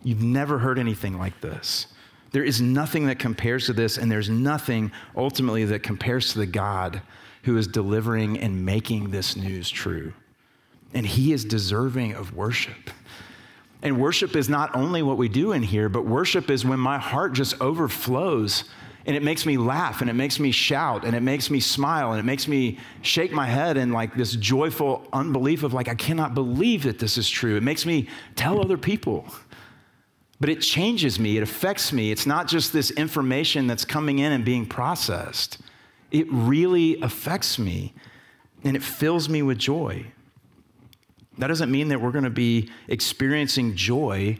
You've 0.02 0.22
never 0.22 0.58
heard 0.58 0.78
anything 0.78 1.18
like 1.18 1.40
this. 1.40 1.88
There 2.32 2.44
is 2.44 2.60
nothing 2.60 3.06
that 3.06 3.18
compares 3.18 3.66
to 3.66 3.72
this, 3.72 3.98
and 3.98 4.10
there's 4.10 4.28
nothing 4.28 4.92
ultimately 5.16 5.64
that 5.64 5.82
compares 5.82 6.32
to 6.32 6.38
the 6.38 6.46
God 6.46 7.00
who 7.46 7.56
is 7.56 7.66
delivering 7.68 8.38
and 8.38 8.66
making 8.66 9.10
this 9.10 9.36
news 9.36 9.70
true. 9.70 10.12
And 10.92 11.06
he 11.06 11.32
is 11.32 11.44
deserving 11.44 12.14
of 12.14 12.34
worship. 12.34 12.90
And 13.82 14.00
worship 14.00 14.34
is 14.34 14.48
not 14.48 14.74
only 14.74 15.00
what 15.02 15.16
we 15.16 15.28
do 15.28 15.52
in 15.52 15.62
here, 15.62 15.88
but 15.88 16.04
worship 16.04 16.50
is 16.50 16.64
when 16.64 16.80
my 16.80 16.98
heart 16.98 17.34
just 17.34 17.60
overflows 17.60 18.64
and 19.06 19.14
it 19.14 19.22
makes 19.22 19.46
me 19.46 19.56
laugh 19.56 20.00
and 20.00 20.10
it 20.10 20.14
makes 20.14 20.40
me 20.40 20.50
shout 20.50 21.04
and 21.04 21.14
it 21.14 21.22
makes 21.22 21.48
me 21.48 21.60
smile 21.60 22.10
and 22.10 22.18
it 22.18 22.24
makes 22.24 22.48
me 22.48 22.78
shake 23.02 23.30
my 23.30 23.46
head 23.46 23.76
in 23.76 23.92
like 23.92 24.16
this 24.16 24.32
joyful 24.32 25.06
unbelief 25.12 25.62
of 25.62 25.72
like, 25.72 25.86
I 25.86 25.94
cannot 25.94 26.34
believe 26.34 26.82
that 26.82 26.98
this 26.98 27.16
is 27.16 27.30
true. 27.30 27.56
It 27.56 27.62
makes 27.62 27.86
me 27.86 28.08
tell 28.34 28.60
other 28.60 28.76
people. 28.76 29.24
But 30.40 30.50
it 30.50 30.56
changes 30.56 31.20
me, 31.20 31.36
it 31.36 31.44
affects 31.44 31.92
me. 31.92 32.10
It's 32.10 32.26
not 32.26 32.48
just 32.48 32.72
this 32.72 32.90
information 32.90 33.68
that's 33.68 33.84
coming 33.84 34.18
in 34.18 34.32
and 34.32 34.44
being 34.44 34.66
processed, 34.66 35.58
it 36.10 36.26
really 36.30 37.00
affects 37.00 37.58
me 37.58 37.94
and 38.64 38.76
it 38.76 38.82
fills 38.82 39.28
me 39.28 39.42
with 39.42 39.58
joy. 39.58 40.06
That 41.38 41.48
doesn't 41.48 41.70
mean 41.70 41.88
that 41.88 42.00
we're 42.00 42.12
going 42.12 42.24
to 42.24 42.30
be 42.30 42.70
experiencing 42.88 43.76
joy 43.76 44.38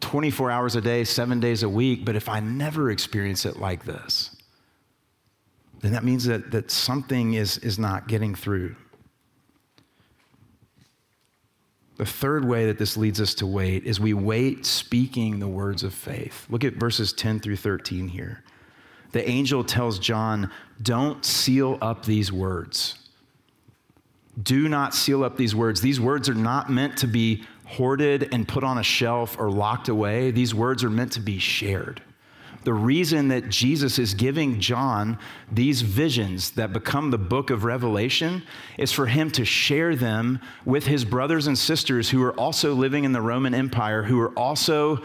24 0.00 0.50
hours 0.50 0.76
a 0.76 0.80
day, 0.80 1.04
seven 1.04 1.40
days 1.40 1.62
a 1.62 1.68
week, 1.68 2.04
but 2.04 2.16
if 2.16 2.28
I 2.28 2.40
never 2.40 2.90
experience 2.90 3.44
it 3.44 3.58
like 3.58 3.84
this, 3.84 4.36
then 5.80 5.92
that 5.92 6.04
means 6.04 6.24
that, 6.24 6.50
that 6.50 6.70
something 6.70 7.34
is, 7.34 7.58
is 7.58 7.78
not 7.78 8.08
getting 8.08 8.34
through. 8.34 8.76
The 11.96 12.06
third 12.06 12.44
way 12.44 12.66
that 12.66 12.78
this 12.78 12.96
leads 12.96 13.20
us 13.20 13.34
to 13.34 13.46
wait 13.46 13.84
is 13.84 13.98
we 13.98 14.14
wait 14.14 14.64
speaking 14.64 15.40
the 15.40 15.48
words 15.48 15.82
of 15.82 15.92
faith. 15.92 16.46
Look 16.48 16.62
at 16.62 16.74
verses 16.74 17.12
10 17.12 17.40
through 17.40 17.56
13 17.56 18.08
here. 18.08 18.44
The 19.12 19.28
angel 19.28 19.64
tells 19.64 19.98
John, 19.98 20.50
Don't 20.82 21.24
seal 21.24 21.78
up 21.80 22.04
these 22.04 22.32
words 22.32 22.98
do 24.42 24.68
not 24.68 24.94
seal 24.94 25.24
up 25.24 25.36
these 25.36 25.54
words. 25.54 25.80
These 25.80 26.00
words 26.00 26.28
are 26.28 26.34
not 26.34 26.70
meant 26.70 26.96
to 26.98 27.06
be 27.06 27.44
hoarded 27.64 28.32
and 28.32 28.46
put 28.46 28.64
on 28.64 28.78
a 28.78 28.82
shelf 28.82 29.36
or 29.38 29.50
locked 29.50 29.88
away. 29.88 30.30
These 30.30 30.54
words 30.54 30.84
are 30.84 30.90
meant 30.90 31.12
to 31.12 31.20
be 31.20 31.38
shared. 31.38 32.02
The 32.64 32.72
reason 32.74 33.28
that 33.28 33.48
Jesus 33.48 33.98
is 33.98 34.14
giving 34.14 34.60
John 34.60 35.18
these 35.50 35.80
visions 35.80 36.50
that 36.52 36.72
become 36.72 37.10
the 37.10 37.18
book 37.18 37.50
of 37.50 37.64
Revelation 37.64 38.42
is 38.76 38.92
for 38.92 39.06
him 39.06 39.30
to 39.32 39.44
share 39.44 39.96
them 39.96 40.40
with 40.64 40.86
his 40.86 41.04
brothers 41.04 41.46
and 41.46 41.56
sisters 41.56 42.10
who 42.10 42.22
are 42.22 42.38
also 42.38 42.74
living 42.74 43.04
in 43.04 43.12
the 43.12 43.22
Roman 43.22 43.54
Empire, 43.54 44.02
who 44.02 44.20
are 44.20 44.32
also 44.32 45.02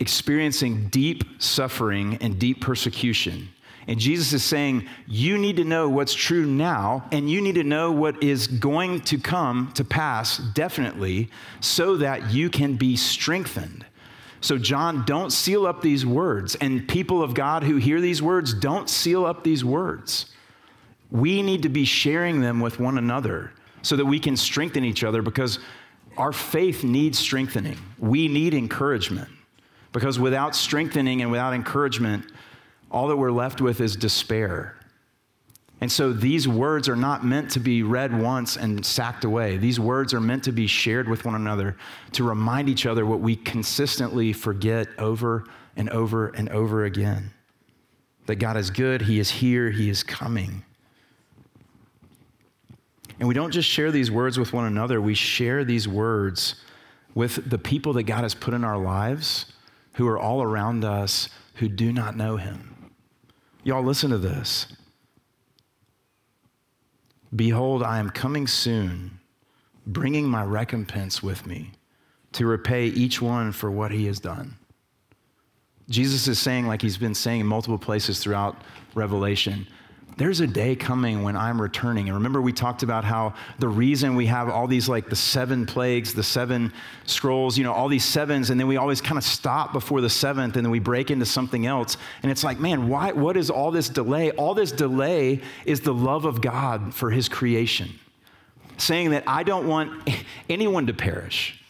experiencing 0.00 0.88
deep 0.88 1.24
suffering 1.42 2.18
and 2.20 2.38
deep 2.38 2.60
persecution. 2.60 3.48
And 3.86 3.98
Jesus 3.98 4.34
is 4.34 4.44
saying, 4.44 4.86
You 5.06 5.38
need 5.38 5.56
to 5.56 5.64
know 5.64 5.88
what's 5.88 6.14
true 6.14 6.44
now, 6.44 7.08
and 7.10 7.28
you 7.28 7.40
need 7.40 7.54
to 7.54 7.64
know 7.64 7.90
what 7.90 8.22
is 8.22 8.46
going 8.46 9.00
to 9.02 9.18
come 9.18 9.72
to 9.74 9.84
pass 9.84 10.38
definitely, 10.38 11.30
so 11.60 11.96
that 11.96 12.30
you 12.30 12.50
can 12.50 12.76
be 12.76 12.96
strengthened. 12.96 13.86
So, 14.40 14.56
John, 14.56 15.04
don't 15.04 15.30
seal 15.30 15.66
up 15.66 15.80
these 15.80 16.06
words. 16.06 16.54
And 16.56 16.86
people 16.86 17.22
of 17.22 17.34
God 17.34 17.64
who 17.64 17.76
hear 17.76 18.00
these 18.00 18.22
words, 18.22 18.54
don't 18.54 18.88
seal 18.88 19.24
up 19.24 19.42
these 19.42 19.64
words. 19.64 20.26
We 21.10 21.42
need 21.42 21.62
to 21.62 21.68
be 21.68 21.86
sharing 21.86 22.40
them 22.40 22.60
with 22.60 22.78
one 22.78 22.98
another 22.98 23.52
so 23.82 23.96
that 23.96 24.04
we 24.04 24.20
can 24.20 24.36
strengthen 24.36 24.84
each 24.84 25.02
other 25.02 25.22
because 25.22 25.58
our 26.16 26.32
faith 26.32 26.84
needs 26.84 27.18
strengthening. 27.18 27.78
We 27.98 28.28
need 28.28 28.52
encouragement 28.52 29.30
because 29.98 30.16
without 30.16 30.54
strengthening 30.54 31.22
and 31.22 31.30
without 31.32 31.52
encouragement, 31.52 32.24
all 32.88 33.08
that 33.08 33.16
we're 33.16 33.32
left 33.32 33.60
with 33.60 33.80
is 33.80 33.96
despair. 33.96 34.76
And 35.80 35.90
so 35.90 36.12
these 36.12 36.46
words 36.46 36.88
are 36.88 36.94
not 36.94 37.24
meant 37.24 37.50
to 37.52 37.60
be 37.60 37.82
read 37.82 38.16
once 38.16 38.56
and 38.56 38.86
sacked 38.86 39.24
away. 39.24 39.56
These 39.56 39.80
words 39.80 40.14
are 40.14 40.20
meant 40.20 40.44
to 40.44 40.52
be 40.52 40.68
shared 40.68 41.08
with 41.08 41.24
one 41.24 41.34
another 41.34 41.76
to 42.12 42.22
remind 42.22 42.68
each 42.68 42.86
other 42.86 43.04
what 43.04 43.18
we 43.18 43.34
consistently 43.34 44.32
forget 44.32 44.86
over 44.98 45.46
and 45.76 45.90
over 45.90 46.28
and 46.28 46.48
over 46.50 46.84
again 46.84 47.32
that 48.26 48.36
God 48.36 48.56
is 48.56 48.70
good, 48.70 49.02
He 49.02 49.18
is 49.18 49.30
here, 49.30 49.68
He 49.68 49.90
is 49.90 50.04
coming. 50.04 50.62
And 53.18 53.26
we 53.26 53.34
don't 53.34 53.50
just 53.50 53.68
share 53.68 53.90
these 53.90 54.12
words 54.12 54.38
with 54.38 54.52
one 54.52 54.66
another, 54.66 55.00
we 55.00 55.14
share 55.14 55.64
these 55.64 55.88
words 55.88 56.54
with 57.16 57.50
the 57.50 57.58
people 57.58 57.94
that 57.94 58.04
God 58.04 58.22
has 58.22 58.34
put 58.34 58.54
in 58.54 58.62
our 58.62 58.78
lives 58.78 59.54
who 59.98 60.06
are 60.06 60.18
all 60.18 60.40
around 60.40 60.84
us 60.84 61.28
who 61.54 61.68
do 61.68 61.92
not 61.92 62.16
know 62.16 62.36
Him. 62.36 62.92
Y'all, 63.64 63.82
listen 63.82 64.10
to 64.10 64.18
this. 64.18 64.68
Behold, 67.34 67.82
I 67.82 67.98
am 67.98 68.10
coming 68.10 68.46
soon, 68.46 69.18
bringing 69.86 70.28
my 70.28 70.44
recompense 70.44 71.20
with 71.20 71.46
me 71.48 71.72
to 72.30 72.46
repay 72.46 72.86
each 72.86 73.20
one 73.20 73.50
for 73.50 73.72
what 73.72 73.90
he 73.90 74.06
has 74.06 74.20
done. 74.20 74.56
Jesus 75.90 76.28
is 76.28 76.38
saying, 76.38 76.68
like 76.68 76.80
he's 76.80 76.96
been 76.96 77.14
saying 77.14 77.40
in 77.40 77.46
multiple 77.48 77.76
places 77.76 78.20
throughout 78.20 78.62
Revelation, 78.94 79.66
there's 80.18 80.40
a 80.40 80.48
day 80.48 80.74
coming 80.74 81.22
when 81.22 81.36
I'm 81.36 81.62
returning. 81.62 82.08
And 82.08 82.16
remember, 82.16 82.42
we 82.42 82.52
talked 82.52 82.82
about 82.82 83.04
how 83.04 83.34
the 83.60 83.68
reason 83.68 84.16
we 84.16 84.26
have 84.26 84.48
all 84.48 84.66
these, 84.66 84.88
like 84.88 85.08
the 85.08 85.16
seven 85.16 85.64
plagues, 85.64 86.12
the 86.12 86.24
seven 86.24 86.72
scrolls, 87.06 87.56
you 87.56 87.62
know, 87.62 87.72
all 87.72 87.86
these 87.86 88.04
sevens, 88.04 88.50
and 88.50 88.58
then 88.58 88.66
we 88.66 88.76
always 88.76 89.00
kind 89.00 89.16
of 89.16 89.22
stop 89.22 89.72
before 89.72 90.00
the 90.00 90.10
seventh 90.10 90.56
and 90.56 90.66
then 90.66 90.72
we 90.72 90.80
break 90.80 91.12
into 91.12 91.24
something 91.24 91.66
else. 91.66 91.96
And 92.24 92.32
it's 92.32 92.42
like, 92.42 92.58
man, 92.58 92.88
why, 92.88 93.12
what 93.12 93.36
is 93.36 93.48
all 93.48 93.70
this 93.70 93.88
delay? 93.88 94.32
All 94.32 94.54
this 94.54 94.72
delay 94.72 95.40
is 95.64 95.82
the 95.82 95.94
love 95.94 96.24
of 96.24 96.40
God 96.40 96.92
for 96.92 97.12
his 97.12 97.28
creation, 97.28 97.96
saying 98.76 99.10
that 99.10 99.22
I 99.24 99.44
don't 99.44 99.68
want 99.68 100.10
anyone 100.50 100.88
to 100.88 100.94
perish. 100.94 101.62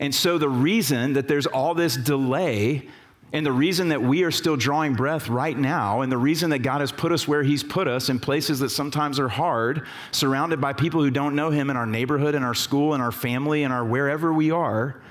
And 0.00 0.14
so 0.14 0.38
the 0.38 0.48
reason 0.48 1.12
that 1.12 1.28
there's 1.28 1.46
all 1.46 1.74
this 1.74 1.94
delay 1.94 2.88
and 3.32 3.44
the 3.44 3.52
reason 3.52 3.88
that 3.88 4.00
we 4.00 4.22
are 4.22 4.30
still 4.30 4.56
drawing 4.56 4.94
breath 4.94 5.28
right 5.28 5.56
now, 5.56 6.00
and 6.00 6.10
the 6.10 6.16
reason 6.16 6.50
that 6.50 6.60
God 6.60 6.80
has 6.80 6.90
put 6.90 7.12
us 7.12 7.28
where 7.28 7.42
He's 7.42 7.62
put 7.62 7.86
us 7.86 8.08
in 8.08 8.18
places 8.18 8.58
that 8.60 8.70
sometimes 8.70 9.18
are 9.18 9.28
hard, 9.28 9.86
surrounded 10.12 10.60
by 10.60 10.72
people 10.72 11.02
who 11.02 11.10
don't 11.10 11.34
know 11.34 11.50
Him 11.50 11.68
in 11.68 11.76
our 11.76 11.86
neighborhood, 11.86 12.34
in 12.34 12.42
our 12.42 12.54
school, 12.54 12.94
in 12.94 13.00
our 13.00 13.12
family, 13.12 13.64
in 13.64 13.72
our 13.72 13.84
wherever 13.84 14.32
we 14.32 14.50
are, 14.50 15.02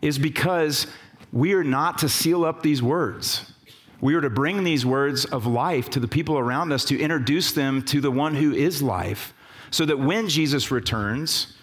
is 0.00 0.18
because 0.18 0.86
we 1.32 1.52
are 1.52 1.64
not 1.64 1.98
to 1.98 2.08
seal 2.08 2.44
up 2.44 2.62
these 2.62 2.82
words. 2.82 3.52
We 4.00 4.14
are 4.14 4.20
to 4.20 4.30
bring 4.30 4.62
these 4.62 4.86
words 4.86 5.24
of 5.24 5.44
life 5.44 5.90
to 5.90 6.00
the 6.00 6.06
people 6.06 6.38
around 6.38 6.72
us, 6.72 6.84
to 6.86 6.98
introduce 6.98 7.52
them 7.52 7.82
to 7.86 8.00
the 8.00 8.12
one 8.12 8.36
who 8.36 8.52
is 8.52 8.80
life, 8.80 9.34
so 9.72 9.84
that 9.84 9.98
when 9.98 10.28
Jesus 10.28 10.70
returns, 10.70 11.54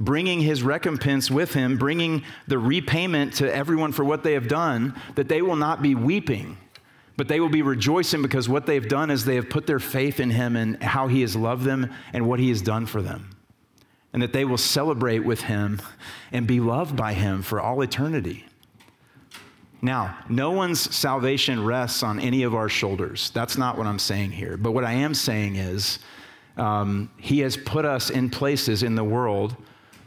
bringing 0.00 0.40
his 0.40 0.62
recompense 0.62 1.30
with 1.30 1.52
him, 1.52 1.76
bringing 1.76 2.24
the 2.48 2.58
repayment 2.58 3.34
to 3.34 3.54
everyone 3.54 3.92
for 3.92 4.02
what 4.02 4.24
they 4.24 4.32
have 4.32 4.48
done, 4.48 4.98
that 5.14 5.28
they 5.28 5.42
will 5.42 5.56
not 5.56 5.82
be 5.82 5.94
weeping, 5.94 6.56
but 7.18 7.28
they 7.28 7.38
will 7.38 7.50
be 7.50 7.60
rejoicing 7.60 8.22
because 8.22 8.48
what 8.48 8.64
they've 8.64 8.88
done 8.88 9.10
is 9.10 9.24
they 9.24 9.34
have 9.34 9.50
put 9.50 9.66
their 9.66 9.78
faith 9.78 10.18
in 10.18 10.30
him 10.30 10.56
and 10.56 10.82
how 10.82 11.06
he 11.06 11.20
has 11.20 11.36
loved 11.36 11.64
them 11.64 11.92
and 12.14 12.26
what 12.26 12.40
he 12.40 12.48
has 12.48 12.62
done 12.62 12.86
for 12.86 13.02
them. 13.02 13.30
And 14.12 14.22
that 14.22 14.32
they 14.32 14.44
will 14.44 14.58
celebrate 14.58 15.20
with 15.20 15.42
him 15.42 15.80
and 16.32 16.46
be 16.46 16.58
loved 16.58 16.96
by 16.96 17.12
him 17.12 17.42
for 17.42 17.60
all 17.60 17.82
eternity. 17.82 18.46
Now, 19.82 20.18
no 20.28 20.50
one's 20.50 20.80
salvation 20.94 21.64
rests 21.64 22.02
on 22.02 22.18
any 22.18 22.42
of 22.42 22.54
our 22.54 22.68
shoulders. 22.68 23.30
That's 23.30 23.56
not 23.56 23.78
what 23.78 23.86
I'm 23.86 23.98
saying 23.98 24.32
here. 24.32 24.56
But 24.56 24.72
what 24.72 24.84
I 24.84 24.92
am 24.92 25.14
saying 25.14 25.56
is, 25.56 26.00
um, 26.56 27.10
he 27.16 27.38
has 27.40 27.56
put 27.56 27.84
us 27.84 28.10
in 28.10 28.28
places 28.28 28.82
in 28.82 28.94
the 28.94 29.04
world 29.04 29.56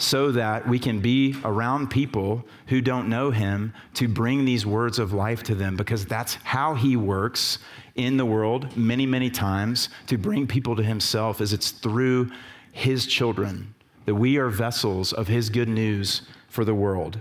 so 0.04 0.32
that 0.32 0.68
we 0.68 0.78
can 0.78 1.00
be 1.00 1.36
around 1.46 1.90
people 1.90 2.46
who 2.68 2.82
don't 2.82 3.08
know 3.08 3.32
him 3.32 3.74
to 3.94 4.08
bring 4.08 4.44
these 4.44 4.66
words 4.66 5.00
of 5.00 5.14
life 5.14 5.44
to 5.44 5.56
them 5.56 5.78
because 5.78 6.06
that's 6.06 6.36
how 6.44 6.76
he 6.76 6.98
works 6.98 7.60
in 7.96 8.18
the 8.18 8.26
world 8.26 8.76
many 8.76 9.06
many 9.06 9.30
times 9.30 9.90
to 10.08 10.18
bring 10.18 10.46
people 10.46 10.76
to 10.76 10.84
himself 10.84 11.40
is 11.40 11.54
it's 11.54 11.72
through 11.72 12.30
his 12.74 13.06
children 13.06 13.74
that 14.06 14.16
we 14.16 14.38
are 14.38 14.50
vessels 14.50 15.14
of 15.14 15.28
his 15.28 15.50
good 15.50 15.70
news 15.70 16.24
for 16.50 16.66
the 16.66 16.76
world. 16.76 17.20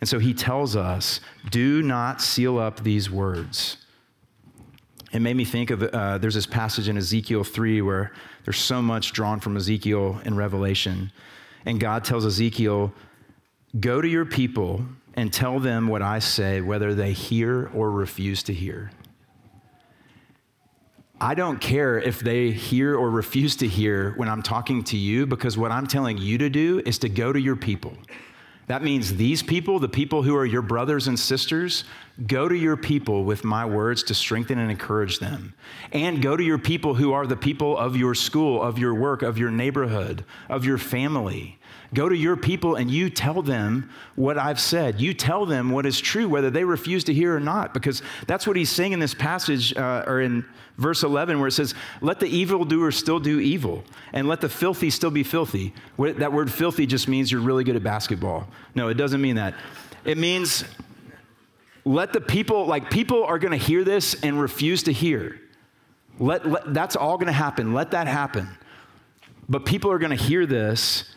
And 0.00 0.08
so 0.08 0.18
he 0.18 0.34
tells 0.34 0.74
us 0.74 1.20
do 1.50 1.82
not 1.82 2.20
seal 2.20 2.58
up 2.58 2.82
these 2.82 3.10
words. 3.10 3.76
It 5.12 5.20
made 5.20 5.36
me 5.36 5.44
think 5.44 5.70
of 5.70 5.82
uh, 5.82 6.18
there's 6.18 6.34
this 6.34 6.46
passage 6.46 6.88
in 6.88 6.96
ezekiel 6.96 7.44
3 7.44 7.82
where 7.82 8.12
there's 8.44 8.58
so 8.58 8.82
much 8.82 9.12
drawn 9.12 9.40
from 9.40 9.56
ezekiel 9.56 10.20
in 10.24 10.36
revelation 10.36 11.12
and 11.64 11.80
God 11.80 12.04
tells 12.04 12.24
Ezekiel, 12.24 12.92
Go 13.78 14.00
to 14.00 14.08
your 14.08 14.24
people 14.24 14.84
and 15.14 15.32
tell 15.32 15.60
them 15.60 15.88
what 15.88 16.00
I 16.00 16.20
say, 16.20 16.60
whether 16.60 16.94
they 16.94 17.12
hear 17.12 17.70
or 17.74 17.90
refuse 17.90 18.42
to 18.44 18.54
hear. 18.54 18.90
I 21.20 21.34
don't 21.34 21.60
care 21.60 21.98
if 21.98 22.20
they 22.20 22.52
hear 22.52 22.94
or 22.94 23.10
refuse 23.10 23.56
to 23.56 23.66
hear 23.66 24.12
when 24.16 24.28
I'm 24.28 24.42
talking 24.42 24.84
to 24.84 24.96
you 24.96 25.26
because 25.26 25.58
what 25.58 25.72
I'm 25.72 25.86
telling 25.86 26.16
you 26.16 26.38
to 26.38 26.48
do 26.48 26.80
is 26.86 26.98
to 27.00 27.08
go 27.08 27.32
to 27.32 27.40
your 27.40 27.56
people. 27.56 27.94
That 28.68 28.82
means 28.82 29.16
these 29.16 29.42
people, 29.42 29.78
the 29.78 29.88
people 29.88 30.22
who 30.22 30.36
are 30.36 30.44
your 30.44 30.62
brothers 30.62 31.08
and 31.08 31.18
sisters, 31.18 31.84
go 32.26 32.48
to 32.48 32.54
your 32.54 32.76
people 32.76 33.24
with 33.24 33.42
my 33.42 33.64
words 33.64 34.02
to 34.04 34.14
strengthen 34.14 34.58
and 34.58 34.70
encourage 34.70 35.18
them. 35.18 35.54
And 35.90 36.20
go 36.20 36.36
to 36.36 36.44
your 36.44 36.58
people 36.58 36.94
who 36.94 37.12
are 37.14 37.26
the 37.26 37.36
people 37.36 37.76
of 37.78 37.96
your 37.96 38.14
school, 38.14 38.62
of 38.62 38.78
your 38.78 38.94
work, 38.94 39.22
of 39.22 39.38
your 39.38 39.50
neighborhood, 39.50 40.24
of 40.50 40.66
your 40.66 40.76
family. 40.76 41.58
Go 41.94 42.08
to 42.08 42.16
your 42.16 42.36
people 42.36 42.74
and 42.74 42.90
you 42.90 43.08
tell 43.08 43.40
them 43.40 43.88
what 44.14 44.36
I've 44.36 44.60
said. 44.60 45.00
You 45.00 45.14
tell 45.14 45.46
them 45.46 45.70
what 45.70 45.86
is 45.86 45.98
true, 45.98 46.28
whether 46.28 46.50
they 46.50 46.64
refuse 46.64 47.04
to 47.04 47.14
hear 47.14 47.34
or 47.34 47.40
not, 47.40 47.72
because 47.72 48.02
that's 48.26 48.46
what 48.46 48.56
he's 48.56 48.68
saying 48.68 48.92
in 48.92 49.00
this 49.00 49.14
passage, 49.14 49.74
uh, 49.74 50.04
or 50.06 50.20
in 50.20 50.44
verse 50.76 51.02
11, 51.02 51.38
where 51.38 51.48
it 51.48 51.52
says, 51.52 51.74
Let 52.02 52.20
the 52.20 52.26
evildoer 52.26 52.90
still 52.90 53.18
do 53.18 53.40
evil, 53.40 53.84
and 54.12 54.28
let 54.28 54.42
the 54.42 54.50
filthy 54.50 54.90
still 54.90 55.10
be 55.10 55.22
filthy. 55.22 55.72
That 55.98 56.32
word 56.32 56.52
filthy 56.52 56.84
just 56.86 57.08
means 57.08 57.32
you're 57.32 57.40
really 57.40 57.64
good 57.64 57.76
at 57.76 57.82
basketball. 57.82 58.48
No, 58.74 58.88
it 58.88 58.94
doesn't 58.94 59.22
mean 59.22 59.36
that. 59.36 59.54
It 60.04 60.18
means 60.18 60.64
let 61.86 62.12
the 62.12 62.20
people, 62.20 62.66
like, 62.66 62.90
people 62.90 63.24
are 63.24 63.38
going 63.38 63.58
to 63.58 63.64
hear 63.64 63.82
this 63.82 64.14
and 64.22 64.38
refuse 64.38 64.82
to 64.84 64.92
hear. 64.92 65.40
Let, 66.18 66.46
let 66.46 66.74
that's 66.74 66.96
all 66.96 67.16
going 67.16 67.28
to 67.28 67.32
happen. 67.32 67.72
Let 67.72 67.92
that 67.92 68.08
happen. 68.08 68.48
But 69.48 69.64
people 69.64 69.90
are 69.90 69.98
going 69.98 70.16
to 70.16 70.22
hear 70.22 70.44
this 70.44 71.14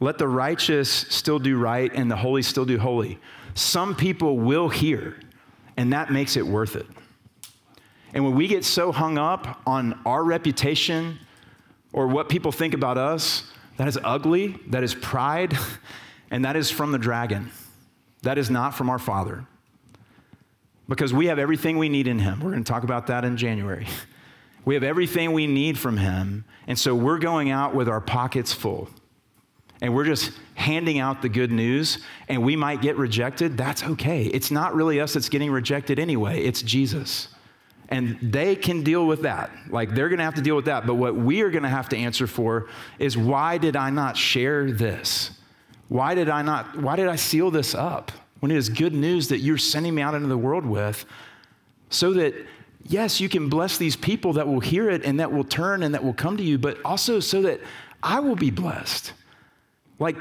let 0.00 0.16
the 0.16 0.26
righteous 0.26 0.90
still 0.90 1.38
do 1.38 1.58
right 1.58 1.92
and 1.94 2.10
the 2.10 2.16
holy 2.16 2.42
still 2.42 2.64
do 2.64 2.78
holy. 2.78 3.18
Some 3.54 3.94
people 3.94 4.38
will 4.38 4.70
hear, 4.70 5.20
and 5.76 5.92
that 5.92 6.10
makes 6.10 6.36
it 6.36 6.46
worth 6.46 6.74
it. 6.74 6.86
And 8.14 8.24
when 8.24 8.34
we 8.34 8.48
get 8.48 8.64
so 8.64 8.90
hung 8.90 9.18
up 9.18 9.60
on 9.66 10.00
our 10.06 10.24
reputation 10.24 11.18
or 11.92 12.08
what 12.08 12.28
people 12.28 12.50
think 12.50 12.72
about 12.74 12.96
us, 12.96 13.52
that 13.76 13.86
is 13.86 13.98
ugly, 14.02 14.58
that 14.68 14.82
is 14.82 14.94
pride, 14.94 15.56
and 16.30 16.44
that 16.44 16.56
is 16.56 16.70
from 16.70 16.92
the 16.92 16.98
dragon. 16.98 17.50
That 18.22 18.38
is 18.38 18.50
not 18.50 18.74
from 18.74 18.90
our 18.90 18.98
Father. 18.98 19.44
Because 20.88 21.12
we 21.12 21.26
have 21.26 21.38
everything 21.38 21.78
we 21.78 21.88
need 21.88 22.06
in 22.06 22.18
Him. 22.18 22.40
We're 22.40 22.50
going 22.50 22.64
to 22.64 22.72
talk 22.72 22.84
about 22.84 23.06
that 23.08 23.24
in 23.24 23.36
January. 23.36 23.86
We 24.62 24.74
have 24.74 24.84
everything 24.84 25.32
we 25.32 25.46
need 25.46 25.78
from 25.78 25.96
Him, 25.96 26.44
and 26.66 26.78
so 26.78 26.94
we're 26.94 27.18
going 27.18 27.50
out 27.50 27.74
with 27.74 27.88
our 27.88 28.02
pockets 28.02 28.52
full 28.52 28.90
and 29.82 29.94
we're 29.94 30.04
just 30.04 30.32
handing 30.54 30.98
out 30.98 31.22
the 31.22 31.28
good 31.28 31.50
news 31.50 31.98
and 32.28 32.42
we 32.42 32.54
might 32.54 32.82
get 32.82 32.96
rejected, 32.96 33.56
that's 33.56 33.82
okay. 33.82 34.24
It's 34.24 34.50
not 34.50 34.74
really 34.74 35.00
us 35.00 35.14
that's 35.14 35.28
getting 35.28 35.50
rejected 35.50 35.98
anyway, 35.98 36.42
it's 36.42 36.62
Jesus. 36.62 37.28
And 37.88 38.18
they 38.20 38.54
can 38.54 38.84
deal 38.84 39.06
with 39.06 39.22
that. 39.22 39.50
Like 39.68 39.94
they're 39.94 40.08
gonna 40.08 40.22
have 40.22 40.34
to 40.36 40.42
deal 40.42 40.54
with 40.54 40.66
that. 40.66 40.86
But 40.86 40.94
what 40.94 41.16
we 41.16 41.40
are 41.40 41.50
gonna 41.50 41.68
have 41.68 41.88
to 41.88 41.96
answer 41.96 42.26
for 42.26 42.68
is 42.98 43.16
why 43.16 43.58
did 43.58 43.74
I 43.74 43.90
not 43.90 44.16
share 44.16 44.70
this? 44.70 45.32
Why 45.88 46.14
did 46.14 46.28
I 46.28 46.42
not, 46.42 46.78
why 46.80 46.94
did 46.94 47.08
I 47.08 47.16
seal 47.16 47.50
this 47.50 47.74
up 47.74 48.12
when 48.38 48.52
it 48.52 48.56
is 48.56 48.68
good 48.68 48.94
news 48.94 49.28
that 49.28 49.38
you're 49.38 49.58
sending 49.58 49.94
me 49.94 50.02
out 50.02 50.14
into 50.14 50.28
the 50.28 50.38
world 50.38 50.64
with 50.64 51.04
so 51.88 52.12
that 52.12 52.34
yes, 52.86 53.20
you 53.20 53.28
can 53.28 53.48
bless 53.48 53.76
these 53.76 53.96
people 53.96 54.34
that 54.34 54.46
will 54.46 54.60
hear 54.60 54.88
it 54.88 55.04
and 55.04 55.18
that 55.20 55.32
will 55.32 55.44
turn 55.44 55.82
and 55.82 55.94
that 55.94 56.04
will 56.04 56.14
come 56.14 56.36
to 56.36 56.42
you, 56.42 56.58
but 56.58 56.78
also 56.84 57.18
so 57.20 57.42
that 57.42 57.60
I 58.02 58.20
will 58.20 58.36
be 58.36 58.50
blessed. 58.50 59.12
Like, 60.00 60.16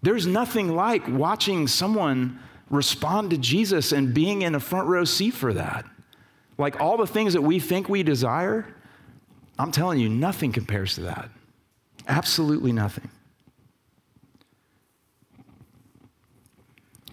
there's 0.00 0.26
nothing 0.26 0.74
like 0.74 1.06
watching 1.06 1.68
someone 1.68 2.40
respond 2.70 3.30
to 3.30 3.38
Jesus 3.38 3.92
and 3.92 4.12
being 4.12 4.42
in 4.42 4.56
a 4.56 4.60
front 4.60 4.88
row 4.88 5.04
seat 5.04 5.34
for 5.34 5.52
that. 5.52 5.84
Like, 6.58 6.80
all 6.80 6.96
the 6.96 7.06
things 7.06 7.34
that 7.34 7.42
we 7.42 7.60
think 7.60 7.88
we 7.88 8.02
desire, 8.02 8.74
I'm 9.58 9.70
telling 9.70 10.00
you, 10.00 10.08
nothing 10.08 10.50
compares 10.52 10.96
to 10.96 11.02
that. 11.02 11.28
Absolutely 12.08 12.72
nothing. 12.72 13.10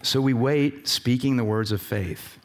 So 0.02 0.20
we 0.20 0.32
wait, 0.32 0.88
speaking 0.88 1.36
the 1.36 1.44
words 1.44 1.72
of 1.72 1.82
faith. 1.82 2.38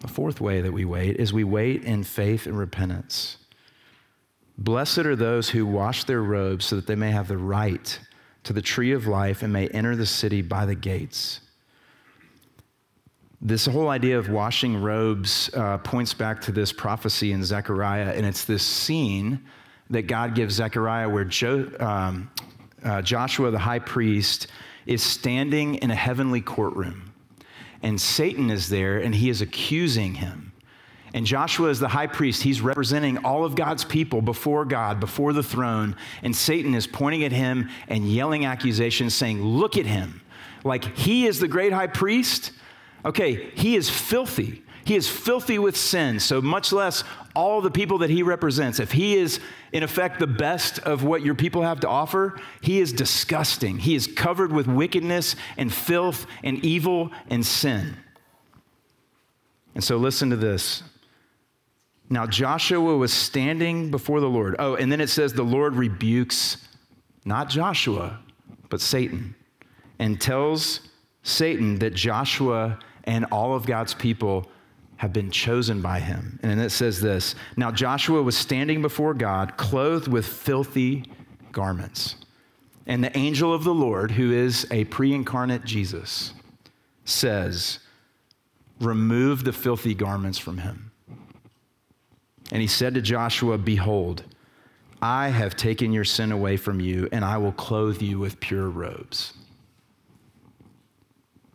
The 0.00 0.08
fourth 0.08 0.40
way 0.40 0.60
that 0.60 0.72
we 0.72 0.84
wait 0.84 1.16
is 1.16 1.32
we 1.32 1.44
wait 1.44 1.84
in 1.84 2.04
faith 2.04 2.46
and 2.46 2.58
repentance. 2.58 3.38
Blessed 4.62 4.98
are 4.98 5.16
those 5.16 5.50
who 5.50 5.66
wash 5.66 6.04
their 6.04 6.22
robes 6.22 6.66
so 6.66 6.76
that 6.76 6.86
they 6.86 6.94
may 6.94 7.10
have 7.10 7.26
the 7.26 7.36
right 7.36 7.98
to 8.44 8.52
the 8.52 8.62
tree 8.62 8.92
of 8.92 9.08
life 9.08 9.42
and 9.42 9.52
may 9.52 9.66
enter 9.68 9.96
the 9.96 10.06
city 10.06 10.40
by 10.40 10.66
the 10.66 10.76
gates. 10.76 11.40
This 13.40 13.66
whole 13.66 13.88
idea 13.88 14.16
of 14.16 14.28
washing 14.28 14.80
robes 14.80 15.50
uh, 15.54 15.78
points 15.78 16.14
back 16.14 16.40
to 16.42 16.52
this 16.52 16.72
prophecy 16.72 17.32
in 17.32 17.42
Zechariah, 17.42 18.12
and 18.12 18.24
it's 18.24 18.44
this 18.44 18.62
scene 18.62 19.40
that 19.90 20.02
God 20.02 20.36
gives 20.36 20.54
Zechariah 20.54 21.08
where 21.08 21.24
jo- 21.24 21.68
um, 21.80 22.30
uh, 22.84 23.02
Joshua, 23.02 23.50
the 23.50 23.58
high 23.58 23.80
priest, 23.80 24.46
is 24.86 25.02
standing 25.02 25.74
in 25.76 25.90
a 25.90 25.96
heavenly 25.96 26.40
courtroom. 26.40 27.12
And 27.82 28.00
Satan 28.00 28.48
is 28.48 28.68
there, 28.68 29.00
and 29.00 29.12
he 29.12 29.28
is 29.28 29.42
accusing 29.42 30.14
him. 30.14 30.51
And 31.14 31.26
Joshua 31.26 31.68
is 31.68 31.78
the 31.78 31.88
high 31.88 32.06
priest. 32.06 32.42
He's 32.42 32.60
representing 32.60 33.18
all 33.18 33.44
of 33.44 33.54
God's 33.54 33.84
people 33.84 34.22
before 34.22 34.64
God, 34.64 34.98
before 34.98 35.32
the 35.32 35.42
throne. 35.42 35.94
And 36.22 36.34
Satan 36.34 36.74
is 36.74 36.86
pointing 36.86 37.24
at 37.24 37.32
him 37.32 37.68
and 37.88 38.10
yelling 38.10 38.46
accusations, 38.46 39.14
saying, 39.14 39.42
Look 39.42 39.76
at 39.76 39.84
him. 39.84 40.22
Like 40.64 40.96
he 40.96 41.26
is 41.26 41.38
the 41.38 41.48
great 41.48 41.72
high 41.72 41.88
priest. 41.88 42.52
Okay, 43.04 43.50
he 43.54 43.76
is 43.76 43.90
filthy. 43.90 44.62
He 44.84 44.96
is 44.96 45.08
filthy 45.08 45.58
with 45.58 45.76
sin, 45.76 46.18
so 46.18 46.40
much 46.40 46.72
less 46.72 47.04
all 47.36 47.60
the 47.60 47.70
people 47.70 47.98
that 47.98 48.10
he 48.10 48.22
represents. 48.22 48.80
If 48.80 48.90
he 48.92 49.16
is, 49.16 49.38
in 49.72 49.82
effect, 49.82 50.18
the 50.18 50.26
best 50.26 50.80
of 50.80 51.04
what 51.04 51.22
your 51.22 51.36
people 51.36 51.62
have 51.62 51.80
to 51.80 51.88
offer, 51.88 52.40
he 52.60 52.80
is 52.80 52.92
disgusting. 52.92 53.78
He 53.78 53.94
is 53.94 54.08
covered 54.08 54.52
with 54.52 54.66
wickedness 54.66 55.36
and 55.56 55.72
filth 55.72 56.26
and 56.42 56.64
evil 56.64 57.10
and 57.28 57.46
sin. 57.46 57.96
And 59.74 59.84
so, 59.84 59.98
listen 59.98 60.30
to 60.30 60.36
this. 60.36 60.82
Now, 62.12 62.26
Joshua 62.26 62.94
was 62.94 63.10
standing 63.10 63.90
before 63.90 64.20
the 64.20 64.28
Lord. 64.28 64.56
Oh, 64.58 64.74
and 64.74 64.92
then 64.92 65.00
it 65.00 65.08
says 65.08 65.32
the 65.32 65.42
Lord 65.42 65.76
rebukes 65.76 66.58
not 67.24 67.48
Joshua, 67.48 68.20
but 68.68 68.82
Satan, 68.82 69.34
and 69.98 70.20
tells 70.20 70.80
Satan 71.22 71.78
that 71.78 71.94
Joshua 71.94 72.78
and 73.04 73.24
all 73.32 73.54
of 73.54 73.64
God's 73.64 73.94
people 73.94 74.46
have 74.96 75.14
been 75.14 75.30
chosen 75.30 75.80
by 75.80 76.00
him. 76.00 76.38
And 76.42 76.50
then 76.50 76.58
it 76.58 76.68
says 76.68 77.00
this 77.00 77.34
Now 77.56 77.70
Joshua 77.70 78.22
was 78.22 78.36
standing 78.36 78.82
before 78.82 79.14
God, 79.14 79.56
clothed 79.56 80.06
with 80.06 80.26
filthy 80.26 81.06
garments. 81.50 82.16
And 82.86 83.02
the 83.02 83.16
angel 83.16 83.54
of 83.54 83.64
the 83.64 83.72
Lord, 83.72 84.10
who 84.10 84.32
is 84.32 84.66
a 84.70 84.84
pre 84.84 85.14
incarnate 85.14 85.64
Jesus, 85.64 86.34
says, 87.06 87.78
Remove 88.80 89.44
the 89.44 89.52
filthy 89.54 89.94
garments 89.94 90.36
from 90.36 90.58
him. 90.58 90.91
And 92.52 92.60
he 92.60 92.68
said 92.68 92.94
to 92.94 93.00
Joshua, 93.00 93.56
Behold, 93.56 94.24
I 95.00 95.28
have 95.28 95.56
taken 95.56 95.90
your 95.90 96.04
sin 96.04 96.30
away 96.30 96.58
from 96.58 96.80
you, 96.80 97.08
and 97.10 97.24
I 97.24 97.38
will 97.38 97.52
clothe 97.52 98.02
you 98.02 98.18
with 98.18 98.38
pure 98.40 98.68
robes. 98.68 99.32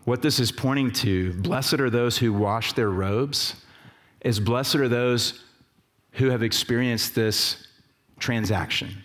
What 0.05 0.23
this 0.23 0.39
is 0.39 0.51
pointing 0.51 0.91
to, 0.93 1.33
blessed 1.33 1.75
are 1.75 1.91
those 1.91 2.17
who 2.17 2.33
wash 2.33 2.73
their 2.73 2.89
robes, 2.89 3.55
is 4.21 4.39
blessed 4.39 4.75
are 4.77 4.89
those 4.89 5.43
who 6.13 6.31
have 6.31 6.41
experienced 6.41 7.13
this 7.13 7.67
transaction, 8.17 9.03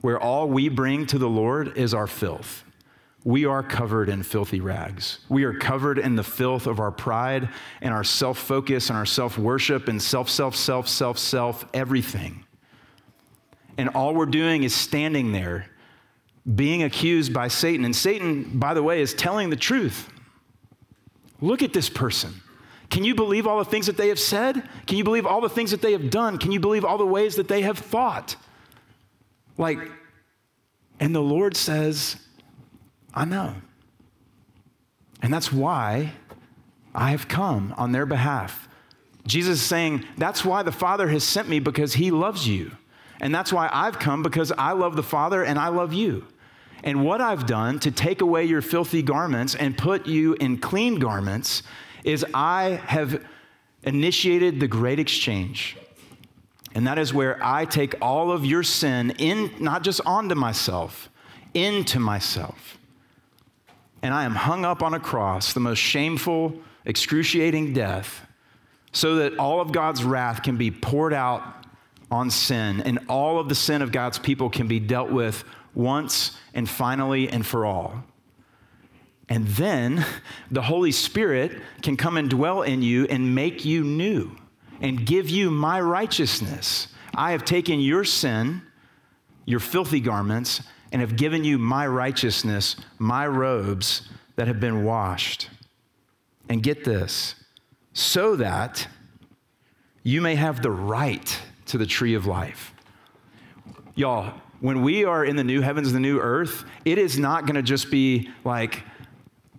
where 0.00 0.18
all 0.18 0.48
we 0.48 0.70
bring 0.70 1.04
to 1.06 1.18
the 1.18 1.28
Lord 1.28 1.76
is 1.76 1.92
our 1.92 2.06
filth. 2.06 2.64
We 3.28 3.44
are 3.44 3.62
covered 3.62 4.08
in 4.08 4.22
filthy 4.22 4.62
rags. 4.62 5.18
We 5.28 5.44
are 5.44 5.52
covered 5.52 5.98
in 5.98 6.16
the 6.16 6.22
filth 6.22 6.66
of 6.66 6.80
our 6.80 6.90
pride 6.90 7.50
and 7.82 7.92
our 7.92 8.02
self 8.02 8.38
focus 8.38 8.88
and 8.88 8.96
our 8.96 9.04
self 9.04 9.36
worship 9.36 9.86
and 9.88 10.00
self, 10.00 10.30
self, 10.30 10.56
self, 10.56 10.88
self, 10.88 11.18
self, 11.18 11.66
everything. 11.74 12.46
And 13.76 13.90
all 13.90 14.14
we're 14.14 14.24
doing 14.24 14.62
is 14.62 14.74
standing 14.74 15.32
there 15.32 15.66
being 16.54 16.84
accused 16.84 17.34
by 17.34 17.48
Satan. 17.48 17.84
And 17.84 17.94
Satan, 17.94 18.58
by 18.58 18.72
the 18.72 18.82
way, 18.82 19.02
is 19.02 19.12
telling 19.12 19.50
the 19.50 19.56
truth. 19.56 20.08
Look 21.42 21.62
at 21.62 21.74
this 21.74 21.90
person. 21.90 22.32
Can 22.88 23.04
you 23.04 23.14
believe 23.14 23.46
all 23.46 23.58
the 23.58 23.70
things 23.70 23.84
that 23.88 23.98
they 23.98 24.08
have 24.08 24.18
said? 24.18 24.66
Can 24.86 24.96
you 24.96 25.04
believe 25.04 25.26
all 25.26 25.42
the 25.42 25.50
things 25.50 25.70
that 25.72 25.82
they 25.82 25.92
have 25.92 26.08
done? 26.08 26.38
Can 26.38 26.50
you 26.50 26.60
believe 26.60 26.82
all 26.82 26.96
the 26.96 27.04
ways 27.04 27.36
that 27.36 27.46
they 27.46 27.60
have 27.60 27.76
thought? 27.76 28.36
Like, 29.58 29.80
and 30.98 31.14
the 31.14 31.20
Lord 31.20 31.58
says, 31.58 32.16
I 33.14 33.24
know. 33.24 33.54
And 35.22 35.32
that's 35.32 35.52
why 35.52 36.12
I 36.94 37.10
have 37.10 37.28
come 37.28 37.74
on 37.76 37.92
their 37.92 38.06
behalf. 38.06 38.68
Jesus 39.26 39.60
is 39.60 39.64
saying, 39.64 40.04
That's 40.16 40.44
why 40.44 40.62
the 40.62 40.72
Father 40.72 41.08
has 41.08 41.24
sent 41.24 41.48
me 41.48 41.58
because 41.58 41.94
he 41.94 42.10
loves 42.10 42.48
you. 42.48 42.72
And 43.20 43.34
that's 43.34 43.52
why 43.52 43.68
I've 43.72 43.98
come 43.98 44.22
because 44.22 44.52
I 44.52 44.72
love 44.72 44.96
the 44.96 45.02
Father 45.02 45.44
and 45.44 45.58
I 45.58 45.68
love 45.68 45.92
you. 45.92 46.24
And 46.84 47.04
what 47.04 47.20
I've 47.20 47.46
done 47.46 47.80
to 47.80 47.90
take 47.90 48.20
away 48.20 48.44
your 48.44 48.62
filthy 48.62 49.02
garments 49.02 49.54
and 49.54 49.76
put 49.76 50.06
you 50.06 50.34
in 50.34 50.58
clean 50.58 51.00
garments 51.00 51.62
is 52.04 52.24
I 52.32 52.80
have 52.86 53.24
initiated 53.82 54.60
the 54.60 54.68
great 54.68 55.00
exchange. 55.00 55.76
And 56.74 56.86
that 56.86 56.98
is 56.98 57.12
where 57.12 57.38
I 57.42 57.64
take 57.64 57.96
all 58.00 58.30
of 58.30 58.44
your 58.44 58.62
sin 58.62 59.10
in, 59.18 59.52
not 59.58 59.82
just 59.82 60.00
onto 60.06 60.36
myself, 60.36 61.10
into 61.54 61.98
myself. 61.98 62.77
And 64.02 64.14
I 64.14 64.24
am 64.24 64.34
hung 64.34 64.64
up 64.64 64.82
on 64.82 64.94
a 64.94 65.00
cross, 65.00 65.52
the 65.52 65.60
most 65.60 65.78
shameful, 65.78 66.54
excruciating 66.84 67.72
death, 67.72 68.26
so 68.92 69.16
that 69.16 69.38
all 69.38 69.60
of 69.60 69.72
God's 69.72 70.04
wrath 70.04 70.42
can 70.42 70.56
be 70.56 70.70
poured 70.70 71.12
out 71.12 71.42
on 72.10 72.30
sin 72.30 72.80
and 72.80 72.98
all 73.08 73.38
of 73.38 73.48
the 73.48 73.54
sin 73.54 73.82
of 73.82 73.92
God's 73.92 74.18
people 74.18 74.48
can 74.48 74.66
be 74.66 74.80
dealt 74.80 75.10
with 75.10 75.44
once 75.74 76.36
and 76.54 76.68
finally 76.68 77.28
and 77.28 77.44
for 77.44 77.66
all. 77.66 78.02
And 79.28 79.46
then 79.46 80.04
the 80.50 80.62
Holy 80.62 80.92
Spirit 80.92 81.60
can 81.82 81.96
come 81.96 82.16
and 82.16 82.30
dwell 82.30 82.62
in 82.62 82.82
you 82.82 83.06
and 83.06 83.34
make 83.34 83.64
you 83.64 83.84
new 83.84 84.36
and 84.80 85.04
give 85.04 85.28
you 85.28 85.50
my 85.50 85.80
righteousness. 85.80 86.88
I 87.14 87.32
have 87.32 87.44
taken 87.44 87.80
your 87.80 88.04
sin, 88.04 88.62
your 89.44 89.60
filthy 89.60 90.00
garments, 90.00 90.62
and 90.92 91.00
have 91.00 91.16
given 91.16 91.44
you 91.44 91.58
my 91.58 91.86
righteousness, 91.86 92.76
my 92.98 93.26
robes 93.26 94.08
that 94.36 94.46
have 94.46 94.60
been 94.60 94.84
washed. 94.84 95.50
And 96.48 96.62
get 96.62 96.84
this, 96.84 97.34
so 97.92 98.36
that 98.36 98.88
you 100.02 100.22
may 100.22 100.34
have 100.34 100.62
the 100.62 100.70
right 100.70 101.40
to 101.66 101.76
the 101.76 101.84
tree 101.84 102.14
of 102.14 102.24
life. 102.24 102.72
Y'all, 103.94 104.32
when 104.60 104.82
we 104.82 105.04
are 105.04 105.24
in 105.24 105.36
the 105.36 105.44
new 105.44 105.60
heavens, 105.60 105.92
the 105.92 106.00
new 106.00 106.18
earth, 106.18 106.64
it 106.84 106.96
is 106.96 107.18
not 107.18 107.44
going 107.44 107.56
to 107.56 107.62
just 107.62 107.90
be 107.90 108.30
like 108.44 108.82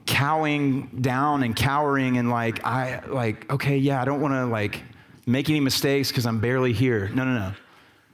cowing 0.08 0.88
down 1.02 1.44
and 1.44 1.56
cowering 1.56 2.18
and 2.18 2.32
like, 2.32 2.66
I, 2.66 3.06
like, 3.06 3.52
okay, 3.52 3.78
yeah, 3.78 4.02
I 4.02 4.06
don't 4.06 4.22
want 4.22 4.34
to 4.34 4.46
like 4.46 4.82
make 5.28 5.50
any 5.50 5.60
mistakes 5.60 6.10
because 6.10 6.26
I'm 6.26 6.40
barely 6.40 6.74
here. 6.74 7.10
No, 7.14 7.24
no, 7.24 7.34
no. 7.38 7.54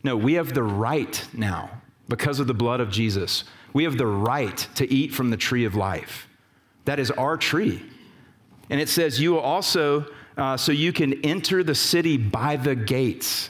No, 0.04 0.18
we 0.18 0.34
have 0.34 0.54
the 0.54 0.64
right 0.64 1.24
now 1.34 1.70
because 2.08 2.40
of 2.40 2.48
the 2.48 2.54
blood 2.54 2.80
of 2.80 2.90
Jesus. 2.90 3.44
We 3.74 3.84
have 3.84 3.98
the 3.98 4.08
right 4.08 4.58
to 4.76 4.92
eat 4.92 5.14
from 5.14 5.30
the 5.30 5.38
tree 5.38 5.66
of 5.66 5.76
life. 5.76 6.28
That 6.86 7.00
is 7.00 7.12
our 7.12 7.36
tree. 7.38 7.84
And 8.70 8.80
it 8.80 8.90
says, 8.90 9.20
You 9.20 9.34
will 9.34 9.40
also, 9.40 10.06
uh, 10.38 10.58
so 10.58 10.72
you 10.72 10.94
can 10.94 11.26
enter 11.26 11.64
the 11.64 11.76
city 11.76 12.18
by 12.18 12.56
the 12.56 12.76
gates. 12.76 13.50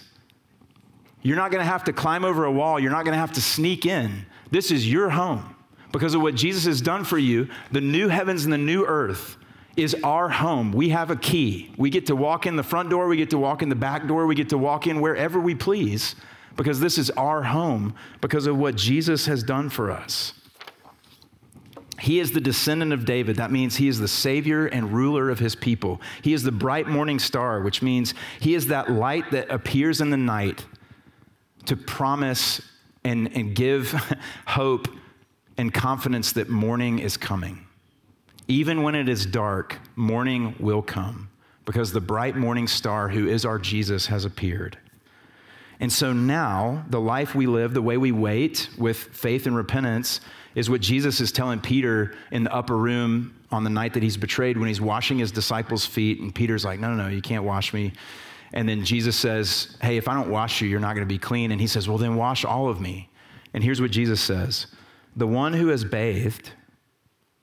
You're 1.21 1.37
not 1.37 1.51
going 1.51 1.63
to 1.63 1.69
have 1.69 1.83
to 1.85 1.93
climb 1.93 2.23
over 2.23 2.45
a 2.45 2.51
wall. 2.51 2.79
You're 2.79 2.91
not 2.91 3.03
going 3.03 3.13
to 3.13 3.19
have 3.19 3.33
to 3.33 3.41
sneak 3.41 3.85
in. 3.85 4.25
This 4.51 4.71
is 4.71 4.89
your 4.89 5.09
home. 5.09 5.55
Because 5.91 6.13
of 6.13 6.21
what 6.21 6.35
Jesus 6.35 6.65
has 6.65 6.81
done 6.81 7.03
for 7.03 7.17
you, 7.17 7.47
the 7.71 7.81
new 7.81 8.09
heavens 8.09 8.43
and 8.43 8.53
the 8.53 8.57
new 8.57 8.85
earth 8.85 9.37
is 9.77 9.95
our 10.03 10.29
home. 10.29 10.71
We 10.71 10.89
have 10.89 11.09
a 11.09 11.15
key. 11.15 11.73
We 11.77 11.89
get 11.89 12.05
to 12.07 12.15
walk 12.15 12.45
in 12.45 12.55
the 12.55 12.63
front 12.63 12.89
door, 12.89 13.07
we 13.07 13.17
get 13.17 13.29
to 13.31 13.37
walk 13.37 13.61
in 13.61 13.69
the 13.69 13.75
back 13.75 14.07
door, 14.07 14.25
we 14.25 14.35
get 14.35 14.49
to 14.49 14.57
walk 14.57 14.87
in 14.87 15.01
wherever 15.01 15.39
we 15.39 15.55
please 15.55 16.15
because 16.55 16.79
this 16.79 16.97
is 16.97 17.09
our 17.11 17.43
home 17.43 17.95
because 18.21 18.47
of 18.47 18.57
what 18.57 18.75
Jesus 18.75 19.25
has 19.25 19.43
done 19.43 19.69
for 19.69 19.91
us. 19.91 20.33
He 21.99 22.19
is 22.19 22.31
the 22.31 22.41
descendant 22.41 22.93
of 22.93 23.05
David. 23.05 23.37
That 23.37 23.51
means 23.51 23.77
he 23.77 23.87
is 23.87 23.99
the 23.99 24.07
savior 24.07 24.67
and 24.67 24.91
ruler 24.91 25.29
of 25.29 25.39
his 25.39 25.55
people. 25.55 26.01
He 26.21 26.33
is 26.33 26.43
the 26.43 26.51
bright 26.51 26.87
morning 26.87 27.19
star, 27.19 27.61
which 27.61 27.81
means 27.81 28.13
he 28.39 28.53
is 28.53 28.67
that 28.67 28.91
light 28.91 29.31
that 29.31 29.49
appears 29.49 30.01
in 30.01 30.09
the 30.09 30.17
night 30.17 30.65
to 31.65 31.75
promise 31.75 32.61
and, 33.03 33.33
and 33.35 33.55
give 33.55 33.91
hope 34.45 34.87
and 35.57 35.73
confidence 35.73 36.33
that 36.33 36.49
morning 36.49 36.99
is 36.99 37.17
coming. 37.17 37.65
Even 38.47 38.83
when 38.83 38.93
it 38.93 39.09
is 39.09 39.25
dark, 39.25 39.79
morning 39.95 40.53
will 40.59 40.81
come 40.81 41.29
because 41.63 41.91
the 41.91 42.01
bright 42.01 42.35
morning 42.35 42.67
star, 42.67 43.09
who 43.09 43.27
is 43.27 43.45
our 43.45 43.57
Jesus, 43.57 44.05
has 44.07 44.25
appeared. 44.25 44.77
And 45.79 45.91
so 45.91 46.13
now, 46.13 46.85
the 46.89 47.01
life 47.01 47.35
we 47.35 47.47
live, 47.47 47.73
the 47.73 47.81
way 47.81 47.97
we 47.97 48.11
wait 48.11 48.69
with 48.77 48.97
faith 48.97 49.45
and 49.45 49.55
repentance, 49.55 50.21
is 50.55 50.69
what 50.69 50.81
Jesus 50.81 51.19
is 51.19 51.31
telling 51.31 51.59
Peter 51.59 52.15
in 52.31 52.43
the 52.45 52.53
upper 52.53 52.77
room 52.77 53.35
on 53.51 53.63
the 53.63 53.69
night 53.69 53.93
that 53.93 54.03
he's 54.03 54.17
betrayed 54.17 54.57
when 54.57 54.67
he's 54.67 54.81
washing 54.81 55.17
his 55.17 55.31
disciples' 55.31 55.85
feet. 55.85 56.21
And 56.21 56.33
Peter's 56.33 56.63
like, 56.63 56.79
No, 56.79 56.93
no, 56.93 57.03
no, 57.03 57.09
you 57.09 57.21
can't 57.21 57.43
wash 57.43 57.73
me. 57.73 57.93
And 58.53 58.67
then 58.67 58.85
Jesus 58.85 59.17
says, 59.17 59.77
Hey, 59.81 59.97
if 59.97 60.07
I 60.07 60.13
don't 60.13 60.29
wash 60.29 60.61
you, 60.61 60.67
you're 60.67 60.79
not 60.79 60.95
going 60.95 61.07
to 61.07 61.13
be 61.13 61.19
clean. 61.19 61.51
And 61.51 61.59
he 61.59 61.67
says, 61.67 61.87
Well, 61.87 61.97
then 61.97 62.15
wash 62.15 62.45
all 62.45 62.69
of 62.69 62.79
me. 62.79 63.09
And 63.53 63.63
here's 63.63 63.81
what 63.81 63.91
Jesus 63.91 64.21
says 64.21 64.67
The 65.15 65.27
one 65.27 65.53
who 65.53 65.67
has 65.67 65.83
bathed, 65.83 66.51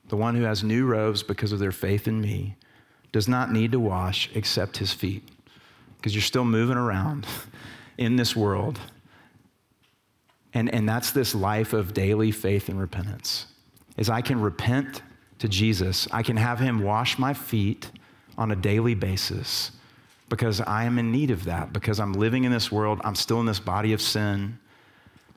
the 0.09 0.17
one 0.17 0.35
who 0.35 0.43
has 0.43 0.65
new 0.65 0.87
robes 0.87 1.23
because 1.23 1.53
of 1.53 1.59
their 1.59 1.73
faith 1.73 2.09
in 2.09 2.21
me, 2.21 2.57
does 3.13 3.29
not 3.29 3.53
need 3.53 3.73
to 3.73 3.81
wash 3.81 4.31
except 4.35 4.79
his 4.79 4.93
feet. 4.93 5.29
Because 5.97 6.15
you're 6.15 6.23
still 6.23 6.45
moving 6.45 6.77
around 6.77 7.27
in 7.99 8.17
this 8.17 8.35
world. 8.35 8.81
And, 10.55 10.73
and 10.73 10.89
that's 10.89 11.13
this 11.13 11.35
life 11.35 11.73
of 11.73 11.95
daily 11.95 12.31
faith 12.31 12.69
and 12.69 12.79
repentance. 12.79 13.47
Is 13.97 14.09
I 14.09 14.21
can 14.21 14.41
repent 14.41 15.03
to 15.39 15.49
Jesus, 15.49 16.07
I 16.13 16.23
can 16.23 16.37
have 16.37 16.61
him 16.61 16.83
wash 16.83 17.19
my 17.19 17.35
feet 17.35 17.91
on 18.39 18.53
a 18.53 18.57
daily 18.57 18.95
basis 18.95 19.73
because 20.29 20.61
I 20.61 20.85
am 20.85 20.99
in 20.99 21.13
need 21.13 21.31
of 21.31 21.45
that, 21.45 21.73
because 21.73 22.01
I'm 22.01 22.13
living 22.13 22.45
in 22.45 22.53
this 22.53 22.73
world, 22.73 23.01
I'm 23.05 23.15
still 23.15 23.41
in 23.41 23.47
this 23.47 23.61
body 23.61 23.93
of 23.93 24.01
sin. 24.01 24.59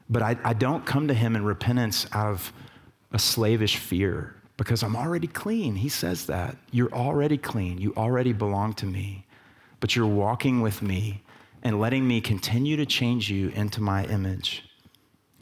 But 0.09 0.21
I, 0.21 0.37
I 0.43 0.53
don't 0.53 0.85
come 0.85 1.07
to 1.07 1.13
him 1.13 1.35
in 1.35 1.43
repentance 1.43 2.05
out 2.13 2.27
of 2.27 2.53
a 3.11 3.19
slavish 3.19 3.77
fear 3.77 4.35
because 4.57 4.83
I'm 4.83 4.95
already 4.95 5.27
clean. 5.27 5.75
He 5.75 5.89
says 5.89 6.27
that. 6.27 6.55
You're 6.71 6.93
already 6.93 7.37
clean. 7.37 7.77
You 7.77 7.93
already 7.97 8.31
belong 8.31 8.73
to 8.75 8.85
me. 8.85 9.25
But 9.79 9.95
you're 9.95 10.07
walking 10.07 10.61
with 10.61 10.81
me 10.81 11.23
and 11.65 11.79
letting 11.79 12.07
me 12.07 12.21
continue 12.21 12.77
to 12.77 12.85
change 12.85 13.31
you 13.31 13.49
into 13.49 13.81
my 13.81 14.05
image. 14.05 14.63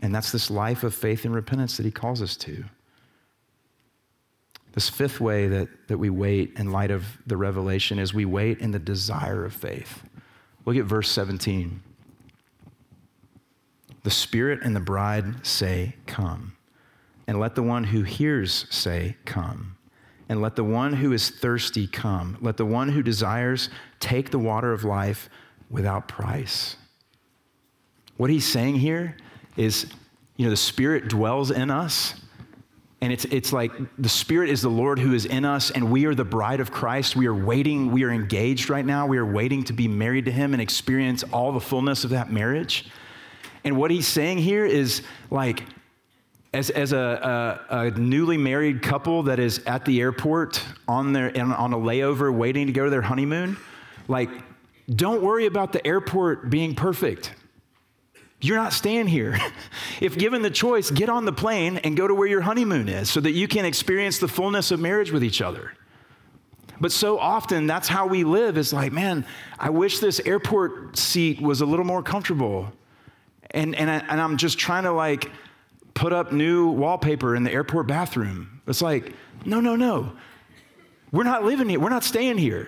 And 0.02 0.16
that's 0.16 0.32
this 0.32 0.50
life 0.50 0.84
of 0.84 0.96
faith 0.96 1.26
and 1.26 1.36
repentance 1.36 1.76
that 1.76 1.86
he 1.86 1.92
calls 1.92 2.22
us 2.22 2.38
to. 2.38 2.64
This 4.72 4.90
fifth 4.90 5.20
way 5.20 5.50
that, 5.50 5.68
that 5.90 5.98
we 5.98 6.10
wait 6.10 6.54
in 6.58 6.72
light 6.72 6.92
of 6.92 7.06
the 7.28 7.36
revelation 7.36 8.00
is 8.00 8.14
we 8.14 8.24
wait 8.24 8.60
in 8.60 8.72
the 8.72 8.80
desire 8.80 9.44
of 9.44 9.54
faith. 9.54 10.02
Look 10.66 10.78
at 10.78 10.86
verse 10.86 11.12
17. 11.12 11.82
The 14.04 14.10
Spirit 14.10 14.62
and 14.64 14.74
the 14.74 14.80
bride 14.80 15.46
say, 15.46 15.98
Come. 16.08 16.56
And 17.28 17.38
let 17.38 17.56
the 17.56 17.64
one 17.64 17.84
who 17.84 18.04
hears 18.04 18.66
say, 18.70 19.18
Come. 19.26 19.76
And 20.30 20.42
let 20.42 20.56
the 20.56 20.64
one 20.64 20.94
who 20.94 21.12
is 21.12 21.30
thirsty 21.30 21.86
come. 21.86 22.38
Let 22.40 22.56
the 22.56 22.66
one 22.66 22.90
who 22.90 23.04
desires 23.04 23.70
take 24.00 24.32
the 24.32 24.40
water 24.40 24.72
of 24.72 24.86
life 24.86 25.30
without 25.74 26.08
price. 26.08 26.78
What 28.16 28.30
he's 28.30 28.46
saying 28.46 28.76
here 28.76 29.18
is, 29.58 29.88
you 30.38 30.46
know, 30.46 30.52
the 30.52 30.56
Spirit 30.56 31.10
dwells 31.10 31.52
in 31.52 31.70
us. 31.70 32.14
And 33.02 33.12
it's, 33.12 33.26
it's 33.26 33.52
like 33.52 33.74
the 33.98 34.08
Spirit 34.08 34.50
is 34.50 34.62
the 34.62 34.70
Lord 34.70 34.98
who 34.98 35.14
is 35.14 35.26
in 35.26 35.44
us, 35.44 35.72
and 35.72 35.92
we 35.92 36.06
are 36.06 36.16
the 36.16 36.24
bride 36.24 36.62
of 36.62 36.72
Christ. 36.72 37.18
We 37.18 37.28
are 37.28 37.34
waiting, 37.34 37.92
we 37.92 38.06
are 38.06 38.12
engaged 38.12 38.70
right 38.70 38.86
now. 38.86 39.08
We 39.08 39.18
are 39.18 39.26
waiting 39.26 39.66
to 39.66 39.74
be 39.74 39.90
married 39.90 40.24
to 40.26 40.32
Him 40.32 40.54
and 40.54 40.62
experience 40.62 41.24
all 41.34 41.52
the 41.52 41.60
fullness 41.60 42.06
of 42.06 42.12
that 42.12 42.32
marriage. 42.32 42.86
And 43.66 43.76
what 43.78 43.92
he's 43.92 44.08
saying 44.08 44.38
here 44.38 44.66
is 44.66 45.02
like, 45.30 45.64
as, 46.54 46.70
as 46.70 46.94
a, 46.94 47.60
a, 47.70 47.78
a, 47.78 47.92
newly 47.92 48.38
married 48.38 48.82
couple 48.82 49.24
that 49.24 49.40
is 49.40 49.60
at 49.66 49.86
the 49.86 50.02
airport 50.02 50.64
on, 50.88 51.14
their, 51.14 51.36
on 51.38 51.74
a 51.74 51.78
layover 51.78 52.34
waiting 52.34 52.68
to 52.68 52.74
go 52.74 52.84
to 52.84 52.90
their 52.90 53.02
honeymoon, 53.02 53.58
like, 54.08 54.30
don't 54.90 55.22
worry 55.22 55.46
about 55.46 55.74
the 55.74 55.86
airport 55.86 56.50
being 56.50 56.76
perfect. 56.76 57.34
You're 58.42 58.58
not 58.58 58.74
staying 58.74 59.08
here. 59.08 59.40
if 60.02 60.18
given 60.18 60.42
the 60.42 60.52
choice, 60.52 60.92
get 60.92 61.10
on 61.10 61.24
the 61.24 61.32
plane 61.32 61.78
and 61.78 61.96
go 61.96 62.08
to 62.08 62.14
where 62.14 62.28
your 62.28 62.42
honeymoon 62.42 62.90
is 62.90 63.10
so 63.10 63.22
that 63.22 63.32
you 63.32 63.48
can 63.48 63.64
experience 63.64 64.20
the 64.20 64.28
fullness 64.28 64.72
of 64.72 64.82
marriage 64.82 65.12
with 65.12 65.24
each 65.24 65.42
other. 65.42 65.74
But 66.82 66.92
so 66.92 67.18
often, 67.18 67.68
that's 67.68 67.88
how 67.88 68.08
we 68.08 68.26
live. 68.26 68.58
Is 68.58 68.74
like, 68.74 68.92
man, 68.92 69.26
I 69.58 69.70
wish 69.70 70.00
this 70.00 70.20
airport 70.20 70.98
seat 70.98 71.40
was 71.40 71.62
a 71.62 71.66
little 71.66 71.86
more 71.86 72.04
comfortable. 72.04 72.74
And, 73.52 73.76
and, 73.76 73.90
I, 73.90 74.00
and 74.10 74.20
I'm 74.20 74.36
just 74.36 74.58
trying 74.58 74.84
to 74.84 74.92
like 74.92 75.32
put 75.94 76.12
up 76.12 76.34
new 76.34 76.68
wallpaper 76.68 77.38
in 77.38 77.44
the 77.44 77.52
airport 77.54 77.88
bathroom. 77.88 78.62
It's 78.68 78.82
like, 78.82 79.14
no, 79.46 79.62
no, 79.62 79.78
no. 79.78 80.12
We're 81.14 81.24
not 81.24 81.46
living 81.46 81.70
here. 81.70 81.80
We're 81.80 81.90
not 81.90 82.04
staying 82.04 82.40
here. 82.40 82.68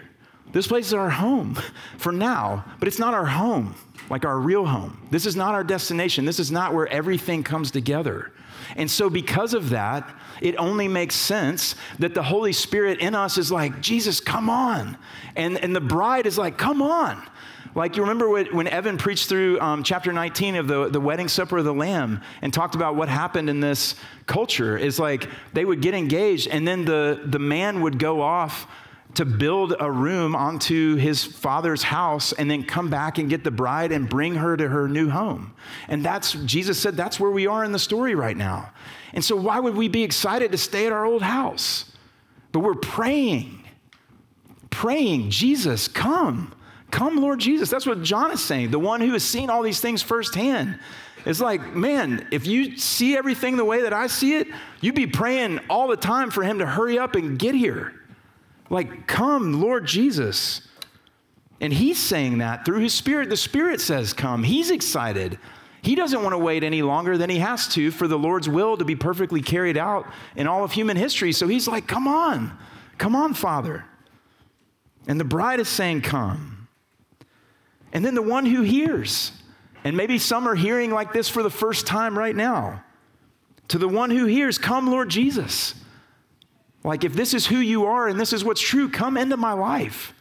This 0.51 0.67
place 0.67 0.87
is 0.87 0.93
our 0.93 1.09
home 1.09 1.59
for 1.97 2.11
now, 2.11 2.65
but 2.79 2.87
it's 2.87 2.99
not 2.99 3.13
our 3.13 3.25
home, 3.25 3.75
like 4.09 4.25
our 4.25 4.39
real 4.39 4.65
home. 4.65 4.97
This 5.11 5.25
is 5.25 5.35
not 5.35 5.53
our 5.53 5.63
destination. 5.63 6.25
This 6.25 6.39
is 6.39 6.51
not 6.51 6.73
where 6.73 6.87
everything 6.87 7.43
comes 7.43 7.71
together. 7.71 8.31
And 8.75 8.89
so, 8.89 9.09
because 9.09 9.53
of 9.53 9.69
that, 9.69 10.13
it 10.41 10.55
only 10.57 10.87
makes 10.87 11.15
sense 11.15 11.75
that 11.99 12.13
the 12.13 12.23
Holy 12.23 12.53
Spirit 12.53 12.99
in 12.99 13.15
us 13.15 13.37
is 13.37 13.51
like, 13.51 13.79
Jesus, 13.81 14.19
come 14.19 14.49
on. 14.49 14.97
And, 15.35 15.57
and 15.57 15.75
the 15.75 15.81
bride 15.81 16.25
is 16.25 16.37
like, 16.37 16.57
come 16.57 16.81
on. 16.81 17.21
Like, 17.75 17.97
you 17.97 18.03
remember 18.03 18.29
when 18.29 18.67
Evan 18.67 18.97
preached 18.97 19.27
through 19.27 19.59
um, 19.59 19.83
chapter 19.83 20.13
19 20.13 20.55
of 20.55 20.67
the, 20.67 20.87
the 20.87 21.01
wedding 21.01 21.27
supper 21.27 21.57
of 21.57 21.65
the 21.65 21.73
Lamb 21.73 22.21
and 22.41 22.53
talked 22.53 22.73
about 22.73 22.95
what 22.95 23.09
happened 23.09 23.49
in 23.49 23.59
this 23.59 23.95
culture? 24.27 24.77
Is 24.77 24.97
like 24.97 25.29
they 25.51 25.65
would 25.65 25.81
get 25.81 25.93
engaged, 25.93 26.47
and 26.47 26.65
then 26.65 26.85
the, 26.85 27.21
the 27.25 27.39
man 27.39 27.81
would 27.81 27.99
go 27.99 28.21
off 28.21 28.67
to 29.15 29.25
build 29.25 29.75
a 29.79 29.91
room 29.91 30.35
onto 30.35 30.95
his 30.95 31.23
father's 31.23 31.83
house 31.83 32.33
and 32.33 32.49
then 32.49 32.63
come 32.63 32.89
back 32.89 33.17
and 33.17 33.29
get 33.29 33.43
the 33.43 33.51
bride 33.51 33.91
and 33.91 34.09
bring 34.09 34.35
her 34.35 34.55
to 34.57 34.67
her 34.67 34.87
new 34.87 35.09
home. 35.09 35.53
And 35.87 36.03
that's, 36.03 36.33
Jesus 36.33 36.79
said, 36.79 36.95
that's 36.95 37.19
where 37.19 37.31
we 37.31 37.47
are 37.47 37.63
in 37.63 37.71
the 37.71 37.79
story 37.79 38.15
right 38.15 38.37
now. 38.37 38.71
And 39.13 39.23
so, 39.23 39.35
why 39.35 39.59
would 39.59 39.75
we 39.75 39.87
be 39.87 40.03
excited 40.03 40.51
to 40.51 40.57
stay 40.57 40.85
at 40.85 40.91
our 40.91 41.05
old 41.05 41.21
house? 41.21 41.91
But 42.51 42.59
we're 42.59 42.75
praying, 42.75 43.67
praying, 44.69 45.29
Jesus, 45.29 45.87
come. 45.87 46.53
Come, 46.91 47.17
Lord 47.17 47.39
Jesus. 47.39 47.69
That's 47.69 47.85
what 47.85 48.03
John 48.03 48.31
is 48.31 48.43
saying. 48.43 48.71
The 48.71 48.79
one 48.79 49.01
who 49.01 49.13
has 49.13 49.23
seen 49.23 49.49
all 49.49 49.63
these 49.63 49.81
things 49.81 50.01
firsthand. 50.01 50.79
It's 51.25 51.41
like, 51.41 51.75
man, 51.75 52.27
if 52.31 52.45
you 52.45 52.77
see 52.77 53.17
everything 53.17 53.57
the 53.57 53.65
way 53.65 53.81
that 53.81 53.93
I 53.93 54.07
see 54.07 54.35
it, 54.35 54.47
you'd 54.79 54.95
be 54.95 55.07
praying 55.07 55.59
all 55.69 55.87
the 55.87 55.97
time 55.97 56.29
for 56.29 56.43
him 56.43 56.59
to 56.59 56.65
hurry 56.65 56.99
up 56.99 57.15
and 57.15 57.39
get 57.39 57.55
here. 57.55 57.93
Like, 58.69 59.07
come, 59.07 59.61
Lord 59.61 59.85
Jesus. 59.85 60.61
And 61.61 61.71
he's 61.71 61.97
saying 61.97 62.39
that 62.39 62.65
through 62.65 62.79
his 62.79 62.93
spirit. 62.93 63.29
The 63.29 63.37
spirit 63.37 63.79
says, 63.79 64.13
come. 64.13 64.43
He's 64.43 64.71
excited. 64.71 65.39
He 65.81 65.95
doesn't 65.95 66.23
want 66.23 66.33
to 66.33 66.37
wait 66.37 66.63
any 66.63 66.81
longer 66.81 67.17
than 67.17 67.29
he 67.29 67.37
has 67.37 67.67
to 67.69 67.91
for 67.91 68.07
the 68.07 68.17
Lord's 68.17 68.49
will 68.49 68.75
to 68.77 68.85
be 68.85 68.95
perfectly 68.95 69.41
carried 69.41 69.77
out 69.77 70.07
in 70.35 70.47
all 70.47 70.63
of 70.63 70.71
human 70.71 70.97
history. 70.97 71.31
So 71.31 71.47
he's 71.47 71.67
like, 71.67 71.87
come 71.87 72.07
on. 72.07 72.57
Come 72.97 73.15
on, 73.15 73.33
Father. 73.33 73.85
And 75.07 75.19
the 75.19 75.25
bride 75.25 75.59
is 75.59 75.69
saying, 75.69 76.01
come. 76.01 76.67
And 77.93 78.03
then 78.03 78.15
the 78.15 78.21
one 78.21 78.45
who 78.45 78.63
hears, 78.63 79.31
and 79.83 79.95
maybe 79.95 80.17
some 80.17 80.47
are 80.47 80.55
hearing 80.55 80.91
like 80.91 81.13
this 81.13 81.29
for 81.29 81.43
the 81.43 81.49
first 81.49 81.85
time 81.85 82.17
right 82.17 82.35
now. 82.35 82.83
To 83.69 83.77
the 83.77 83.87
one 83.87 84.09
who 84.09 84.25
hears, 84.25 84.57
Come, 84.57 84.87
Lord 84.87 85.09
Jesus. 85.09 85.75
Like, 86.85 87.03
if 87.03 87.13
this 87.13 87.33
is 87.33 87.47
who 87.47 87.57
you 87.57 87.87
are 87.87 88.07
and 88.07 88.19
this 88.19 88.31
is 88.31 88.43
what's 88.43 88.61
true, 88.61 88.87
come 88.89 89.17
into 89.17 89.37
my 89.37 89.53
life. 89.53 90.13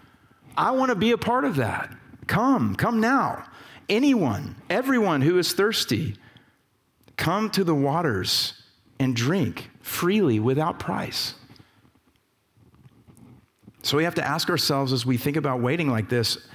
I 0.57 0.71
want 0.71 0.89
to 0.89 0.95
be 0.95 1.11
a 1.11 1.19
part 1.19 1.45
of 1.45 1.57
that. 1.57 1.95
Come, 2.27 2.75
come 2.75 3.01
now. 3.01 3.45
Anyone, 3.91 4.57
everyone 4.71 5.21
who 5.21 5.39
is 5.39 5.53
thirsty, 5.53 6.17
come 7.19 7.51
to 7.51 7.65
the 7.65 7.75
waters 7.75 8.63
and 8.99 9.15
drink 9.15 9.69
freely 9.83 10.41
without 10.41 10.79
price. 10.79 11.35
So 13.83 13.99
we 13.99 14.05
have 14.05 14.15
to 14.15 14.27
ask 14.27 14.49
ourselves 14.49 14.95
as 14.95 15.05
we 15.05 15.19
think 15.19 15.37
about 15.37 15.61
waiting 15.61 15.91
like 15.91 16.09
this 16.09 16.49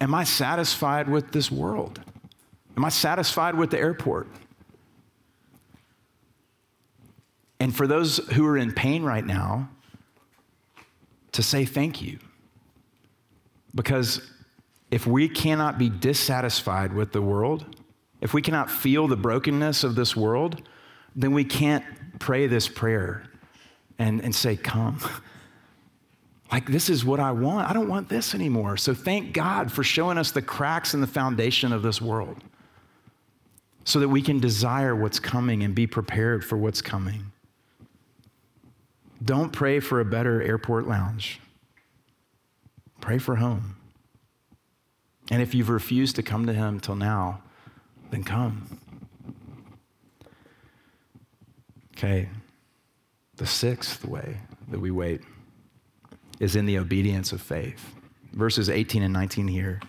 Am 0.00 0.14
I 0.14 0.22
satisfied 0.22 1.08
with 1.08 1.32
this 1.32 1.50
world? 1.50 2.00
Am 2.76 2.84
I 2.84 2.90
satisfied 2.90 3.56
with 3.56 3.70
the 3.70 3.78
airport? 3.78 4.28
And 7.60 7.74
for 7.74 7.86
those 7.86 8.18
who 8.34 8.46
are 8.46 8.56
in 8.56 8.72
pain 8.72 9.02
right 9.02 9.24
now, 9.24 9.68
to 11.32 11.42
say 11.42 11.64
thank 11.64 12.02
you. 12.02 12.18
Because 13.74 14.20
if 14.90 15.06
we 15.06 15.28
cannot 15.28 15.78
be 15.78 15.88
dissatisfied 15.88 16.92
with 16.92 17.12
the 17.12 17.22
world, 17.22 17.76
if 18.20 18.34
we 18.34 18.42
cannot 18.42 18.70
feel 18.70 19.06
the 19.06 19.16
brokenness 19.16 19.84
of 19.84 19.94
this 19.94 20.16
world, 20.16 20.62
then 21.14 21.32
we 21.32 21.44
can't 21.44 21.84
pray 22.18 22.46
this 22.46 22.68
prayer 22.68 23.24
and, 23.98 24.20
and 24.22 24.34
say, 24.34 24.56
Come. 24.56 25.00
Like, 26.50 26.66
this 26.66 26.88
is 26.88 27.04
what 27.04 27.20
I 27.20 27.30
want. 27.30 27.68
I 27.68 27.74
don't 27.74 27.90
want 27.90 28.08
this 28.08 28.34
anymore. 28.34 28.78
So, 28.78 28.94
thank 28.94 29.34
God 29.34 29.70
for 29.70 29.84
showing 29.84 30.16
us 30.16 30.30
the 30.30 30.40
cracks 30.40 30.94
in 30.94 31.02
the 31.02 31.06
foundation 31.06 31.74
of 31.74 31.82
this 31.82 32.00
world 32.00 32.42
so 33.84 34.00
that 34.00 34.08
we 34.08 34.22
can 34.22 34.40
desire 34.40 34.96
what's 34.96 35.20
coming 35.20 35.62
and 35.62 35.74
be 35.74 35.86
prepared 35.86 36.42
for 36.42 36.56
what's 36.56 36.80
coming. 36.80 37.32
Don't 39.24 39.52
pray 39.52 39.80
for 39.80 40.00
a 40.00 40.04
better 40.04 40.42
airport 40.42 40.86
lounge. 40.86 41.40
Pray 43.00 43.18
for 43.18 43.36
home. 43.36 43.76
And 45.30 45.42
if 45.42 45.54
you've 45.54 45.68
refused 45.68 46.16
to 46.16 46.22
come 46.22 46.46
to 46.46 46.52
Him 46.52 46.80
till 46.80 46.94
now, 46.94 47.42
then 48.10 48.24
come. 48.24 48.80
Okay, 51.96 52.28
the 53.36 53.46
sixth 53.46 54.04
way 54.04 54.38
that 54.68 54.78
we 54.78 54.90
wait 54.90 55.20
is 56.38 56.54
in 56.54 56.64
the 56.64 56.78
obedience 56.78 57.32
of 57.32 57.42
faith. 57.42 57.94
Verses 58.32 58.70
18 58.70 59.02
and 59.02 59.12
19 59.12 59.48
here. 59.48 59.80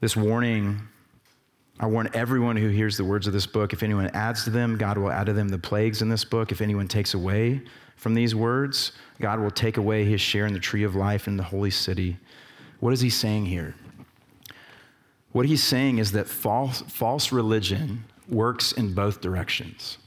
This 0.00 0.16
warning 0.16 0.80
I 1.78 1.86
warn 1.86 2.08
everyone 2.14 2.56
who 2.56 2.68
hears 2.68 2.96
the 2.96 3.04
words 3.04 3.26
of 3.26 3.34
this 3.34 3.46
book 3.46 3.74
if 3.74 3.82
anyone 3.82 4.06
adds 4.14 4.44
to 4.44 4.50
them, 4.50 4.78
God 4.78 4.96
will 4.96 5.10
add 5.10 5.26
to 5.26 5.34
them 5.34 5.48
the 5.48 5.58
plagues 5.58 6.00
in 6.00 6.08
this 6.08 6.24
book. 6.24 6.50
If 6.50 6.62
anyone 6.62 6.88
takes 6.88 7.12
away 7.12 7.60
from 7.96 8.14
these 8.14 8.34
words, 8.34 8.92
God 9.20 9.40
will 9.40 9.50
take 9.50 9.76
away 9.76 10.04
his 10.04 10.20
share 10.20 10.46
in 10.46 10.52
the 10.52 10.60
tree 10.60 10.84
of 10.84 10.94
life 10.94 11.26
in 11.26 11.36
the 11.36 11.42
holy 11.42 11.70
city. 11.70 12.18
What 12.80 12.92
is 12.92 13.00
he 13.00 13.10
saying 13.10 13.46
here? 13.46 13.74
What 15.32 15.46
he's 15.46 15.62
saying 15.62 15.98
is 15.98 16.12
that 16.12 16.28
false, 16.28 16.82
false 16.82 17.32
religion 17.32 18.04
works 18.28 18.72
in 18.72 18.94
both 18.94 19.20
directions. 19.20 19.98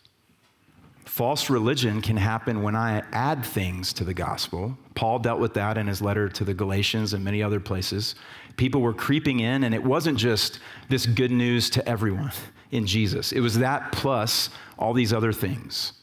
False 1.06 1.49
religion 1.49 2.02
can 2.02 2.17
happen 2.17 2.62
when 2.62 2.75
I 2.75 3.04
add 3.12 3.45
things 3.45 3.91
to 3.93 4.04
the 4.04 4.13
gospel. 4.13 4.78
Paul 4.95 5.19
dealt 5.19 5.39
with 5.39 5.54
that 5.56 5.78
in 5.78 5.88
his 5.88 6.02
letter 6.02 6.30
to 6.30 6.43
the 6.43 6.54
Galatians 6.54 7.13
and 7.13 7.23
many 7.23 7.43
other 7.43 7.60
places. 7.60 8.15
People 8.58 8.82
were 8.82 8.93
creeping 8.93 9.39
in, 9.39 9.63
and 9.63 9.73
it 9.73 9.84
wasn't 9.84 10.17
just 10.17 10.60
this 10.88 11.06
good 11.06 11.32
news 11.32 11.69
to 11.71 11.88
everyone 11.88 12.32
in 12.71 12.86
Jesus, 12.86 13.32
it 13.32 13.39
was 13.39 13.58
that 13.58 13.91
plus 13.91 14.49
all 14.78 14.93
these 14.93 15.12
other 15.12 15.34
things. 15.34 15.93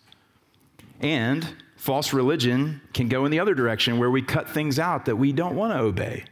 And 1.01 1.46
false 1.87 2.12
religion 2.12 2.81
can 2.92 3.09
go 3.09 3.25
in 3.25 3.31
the 3.31 3.38
other 3.38 3.55
direction 3.55 3.99
where 3.99 4.11
we 4.11 4.20
cut 4.20 4.51
things 4.51 4.81
out 4.81 5.05
that 5.05 5.14
we 5.14 5.31
don't 5.31 5.55
want 5.55 5.72
to 5.72 5.79
obey 5.79 6.25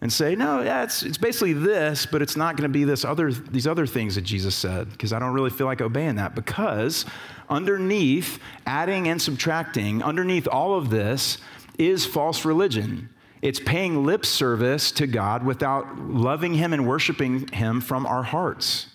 and 0.00 0.10
say, 0.10 0.34
no, 0.34 0.62
yeah, 0.62 0.82
it's, 0.82 1.02
it's 1.02 1.18
basically 1.18 1.52
this, 1.52 2.06
but 2.06 2.22
it's 2.22 2.36
not 2.36 2.56
going 2.56 2.68
to 2.68 2.72
be 2.72 2.82
this 2.82 3.04
other, 3.04 3.30
these 3.30 3.66
other 3.66 3.86
things 3.86 4.14
that 4.14 4.22
Jesus 4.22 4.54
said, 4.54 4.90
because 4.90 5.12
I 5.12 5.18
don't 5.18 5.34
really 5.34 5.50
feel 5.50 5.66
like 5.66 5.82
obeying 5.82 6.16
that. 6.16 6.34
Because 6.34 7.04
underneath, 7.50 8.40
adding 8.66 9.08
and 9.08 9.20
subtracting, 9.20 10.02
underneath 10.02 10.48
all 10.48 10.74
of 10.74 10.88
this 10.88 11.36
is 11.78 12.06
false 12.06 12.46
religion. 12.46 13.10
It's 13.42 13.60
paying 13.60 14.06
lip 14.06 14.24
service 14.24 14.90
to 14.92 15.06
God 15.06 15.44
without 15.44 15.98
loving 15.98 16.54
Him 16.54 16.72
and 16.72 16.88
worshiping 16.88 17.46
Him 17.48 17.82
from 17.82 18.06
our 18.06 18.22
hearts. 18.22 18.86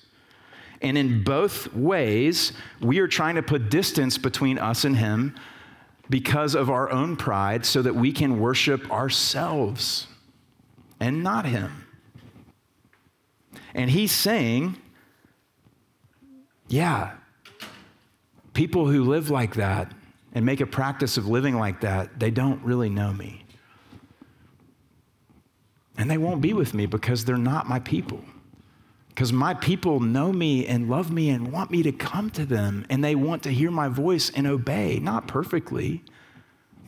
And 0.81 0.97
in 0.97 1.23
both 1.23 1.71
ways, 1.73 2.53
we 2.81 2.97
are 2.97 3.07
trying 3.07 3.35
to 3.35 3.43
put 3.43 3.69
distance 3.69 4.17
between 4.17 4.57
us 4.57 4.85
and 4.85 4.97
Him 4.97 5.35
because 6.09 6.55
of 6.55 6.69
our 6.69 6.89
own 6.89 7.15
pride 7.15 7.65
so 7.65 7.81
that 7.81 7.95
we 7.95 8.11
can 8.11 8.39
worship 8.39 8.89
ourselves 8.91 10.07
and 10.99 11.23
not 11.23 11.45
him. 11.45 11.85
And 13.73 13.91
he's 13.91 14.11
saying, 14.11 14.77
yeah, 16.67 17.13
people 18.53 18.87
who 18.87 19.03
live 19.03 19.29
like 19.29 19.55
that 19.55 19.91
and 20.33 20.45
make 20.45 20.61
a 20.61 20.65
practice 20.65 21.17
of 21.17 21.27
living 21.27 21.57
like 21.57 21.81
that, 21.81 22.19
they 22.19 22.31
don't 22.31 22.63
really 22.63 22.89
know 22.89 23.13
me. 23.13 23.43
And 25.97 26.09
they 26.09 26.17
won't 26.17 26.41
be 26.41 26.53
with 26.53 26.73
me 26.73 26.85
because 26.85 27.25
they're 27.25 27.37
not 27.37 27.67
my 27.67 27.79
people. 27.79 28.23
Because 29.17 29.33
my 29.33 29.55
people 29.55 29.99
know 29.99 30.31
me 30.31 30.67
and 30.67 30.89
love 30.89 31.11
me 31.11 31.31
and 31.31 31.51
want 31.51 31.71
me 31.71 31.81
to 31.81 31.91
come 31.91 32.29
to 32.29 32.45
them, 32.45 32.85
and 32.87 33.03
they 33.03 33.15
want 33.15 33.41
to 33.43 33.49
hear 33.49 33.71
my 33.71 33.87
voice 33.87 34.29
and 34.29 34.45
obey, 34.45 34.99
not 34.99 35.27
perfectly 35.27 36.03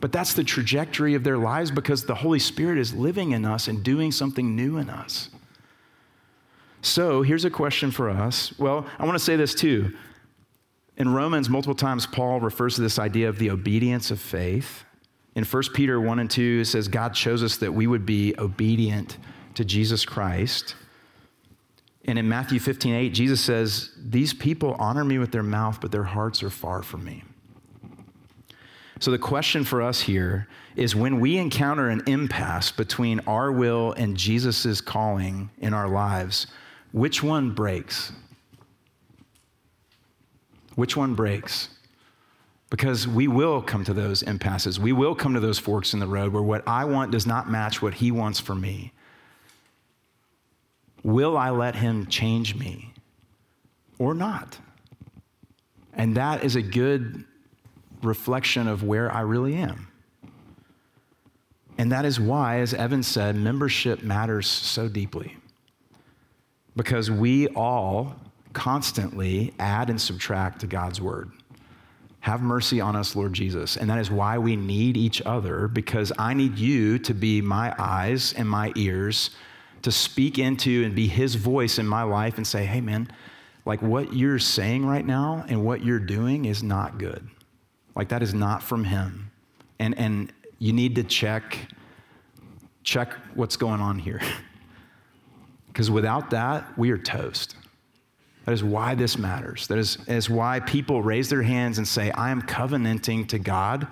but 0.00 0.12
that's 0.12 0.34
the 0.34 0.44
trajectory 0.44 1.14
of 1.14 1.24
their 1.24 1.38
lives 1.38 1.70
because 1.70 2.04
the 2.04 2.14
Holy 2.14 2.38
Spirit 2.38 2.78
is 2.78 2.94
living 2.94 3.32
in 3.32 3.44
us 3.44 3.68
and 3.68 3.82
doing 3.82 4.10
something 4.10 4.56
new 4.56 4.78
in 4.78 4.88
us. 4.88 5.28
So 6.82 7.22
here's 7.22 7.44
a 7.44 7.50
question 7.50 7.90
for 7.90 8.08
us. 8.08 8.58
Well, 8.58 8.86
I 8.98 9.04
want 9.04 9.16
to 9.16 9.24
say 9.24 9.36
this 9.36 9.54
too. 9.54 9.94
In 10.96 11.12
Romans, 11.12 11.48
multiple 11.48 11.74
times, 11.74 12.06
Paul 12.06 12.40
refers 12.40 12.76
to 12.76 12.80
this 12.80 12.98
idea 12.98 13.28
of 13.28 13.38
the 13.38 13.50
obedience 13.50 14.10
of 14.10 14.20
faith. 14.20 14.84
In 15.34 15.44
1 15.44 15.62
Peter 15.74 16.00
1 16.00 16.18
and 16.18 16.30
2, 16.30 16.60
it 16.62 16.64
says, 16.64 16.88
God 16.88 17.14
chose 17.14 17.42
us 17.42 17.58
that 17.58 17.72
we 17.72 17.86
would 17.86 18.04
be 18.04 18.34
obedient 18.38 19.18
to 19.54 19.64
Jesus 19.64 20.04
Christ. 20.04 20.74
And 22.06 22.18
in 22.18 22.28
Matthew 22.28 22.58
15, 22.60 22.94
8, 22.94 23.14
Jesus 23.14 23.40
says, 23.40 23.90
These 23.98 24.32
people 24.32 24.74
honor 24.78 25.04
me 25.04 25.18
with 25.18 25.32
their 25.32 25.42
mouth, 25.42 25.80
but 25.80 25.92
their 25.92 26.04
hearts 26.04 26.42
are 26.42 26.50
far 26.50 26.82
from 26.82 27.04
me. 27.04 27.24
So, 29.00 29.10
the 29.10 29.18
question 29.18 29.64
for 29.64 29.80
us 29.80 30.02
here 30.02 30.46
is 30.76 30.94
when 30.94 31.20
we 31.20 31.38
encounter 31.38 31.88
an 31.88 32.02
impasse 32.06 32.70
between 32.70 33.20
our 33.20 33.50
will 33.50 33.92
and 33.92 34.16
Jesus' 34.16 34.80
calling 34.80 35.50
in 35.58 35.72
our 35.72 35.88
lives, 35.88 36.46
which 36.92 37.22
one 37.22 37.52
breaks? 37.52 38.12
Which 40.74 40.96
one 40.96 41.14
breaks? 41.14 41.70
Because 42.68 43.08
we 43.08 43.26
will 43.26 43.62
come 43.62 43.84
to 43.84 43.94
those 43.94 44.22
impasses. 44.22 44.78
We 44.78 44.92
will 44.92 45.14
come 45.14 45.34
to 45.34 45.40
those 45.40 45.58
forks 45.58 45.92
in 45.94 46.00
the 46.00 46.06
road 46.06 46.32
where 46.32 46.42
what 46.42 46.66
I 46.66 46.84
want 46.84 47.10
does 47.10 47.26
not 47.26 47.50
match 47.50 47.82
what 47.82 47.94
he 47.94 48.10
wants 48.10 48.38
for 48.38 48.54
me. 48.54 48.92
Will 51.02 51.36
I 51.36 51.50
let 51.50 51.74
him 51.74 52.06
change 52.06 52.54
me 52.54 52.92
or 53.98 54.14
not? 54.14 54.58
And 55.94 56.16
that 56.16 56.44
is 56.44 56.56
a 56.56 56.62
good 56.62 57.24
reflection 58.02 58.68
of 58.68 58.82
where 58.82 59.12
I 59.12 59.20
really 59.20 59.54
am. 59.54 59.88
And 61.78 61.92
that 61.92 62.04
is 62.04 62.20
why, 62.20 62.60
as 62.60 62.74
Evan 62.74 63.02
said, 63.02 63.36
membership 63.36 64.02
matters 64.02 64.46
so 64.46 64.88
deeply. 64.88 65.36
Because 66.76 67.10
we 67.10 67.48
all 67.48 68.14
constantly 68.52 69.54
add 69.58 69.90
and 69.90 70.00
subtract 70.00 70.60
to 70.60 70.66
God's 70.66 71.00
word. 71.00 71.30
Have 72.20 72.42
mercy 72.42 72.80
on 72.80 72.96
us, 72.96 73.16
Lord 73.16 73.32
Jesus. 73.32 73.76
And 73.76 73.88
that 73.88 73.98
is 73.98 74.10
why 74.10 74.36
we 74.36 74.56
need 74.56 74.96
each 74.96 75.22
other, 75.22 75.68
because 75.68 76.12
I 76.18 76.34
need 76.34 76.58
you 76.58 76.98
to 76.98 77.14
be 77.14 77.40
my 77.40 77.74
eyes 77.78 78.34
and 78.34 78.48
my 78.48 78.72
ears 78.76 79.30
to 79.82 79.92
speak 79.92 80.38
into 80.38 80.84
and 80.84 80.94
be 80.94 81.06
his 81.06 81.34
voice 81.34 81.78
in 81.78 81.86
my 81.86 82.02
life 82.02 82.36
and 82.36 82.46
say, 82.46 82.64
hey, 82.64 82.80
man, 82.80 83.10
like 83.64 83.82
what 83.82 84.12
you're 84.12 84.38
saying 84.38 84.86
right 84.86 85.06
now 85.06 85.44
and 85.48 85.64
what 85.64 85.84
you're 85.84 85.98
doing 85.98 86.44
is 86.44 86.62
not 86.62 86.98
good. 86.98 87.26
Like 87.94 88.08
that 88.08 88.22
is 88.22 88.34
not 88.34 88.62
from 88.62 88.84
him. 88.84 89.30
And, 89.78 89.98
and 89.98 90.32
you 90.58 90.72
need 90.72 90.94
to 90.96 91.02
check, 91.02 91.58
check 92.82 93.12
what's 93.34 93.56
going 93.56 93.80
on 93.80 93.98
here. 93.98 94.20
Because 95.68 95.88
without 95.88 96.30
that, 96.30 96.76
we 96.76 96.90
are 96.90 96.98
toast. 96.98 97.54
That 98.44 98.52
is 98.52 98.64
why 98.64 98.96
this 98.96 99.16
matters. 99.16 99.68
That 99.68 99.78
is, 99.78 99.98
is 100.08 100.28
why 100.28 100.58
people 100.58 101.00
raise 101.00 101.30
their 101.30 101.42
hands 101.42 101.78
and 101.78 101.86
say, 101.86 102.10
I 102.10 102.30
am 102.30 102.42
covenanting 102.42 103.28
to 103.28 103.38
God 103.38 103.86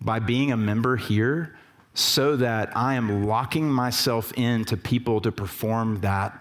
by 0.00 0.20
being 0.20 0.52
a 0.52 0.56
member 0.56 0.96
here 0.96 1.54
so 1.94 2.36
that 2.36 2.74
I 2.76 2.94
am 2.94 3.26
locking 3.26 3.70
myself 3.70 4.32
in 4.36 4.64
to 4.66 4.76
people 4.76 5.20
to 5.20 5.32
perform 5.32 6.00
that 6.00 6.38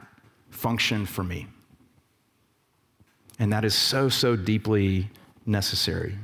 function 0.49 1.05
for 1.05 1.23
me. 1.23 1.47
And 3.39 3.51
that 3.51 3.65
is 3.65 3.75
so, 3.75 4.07
so 4.07 4.35
deeply 4.35 5.09
necessary. 5.45 6.15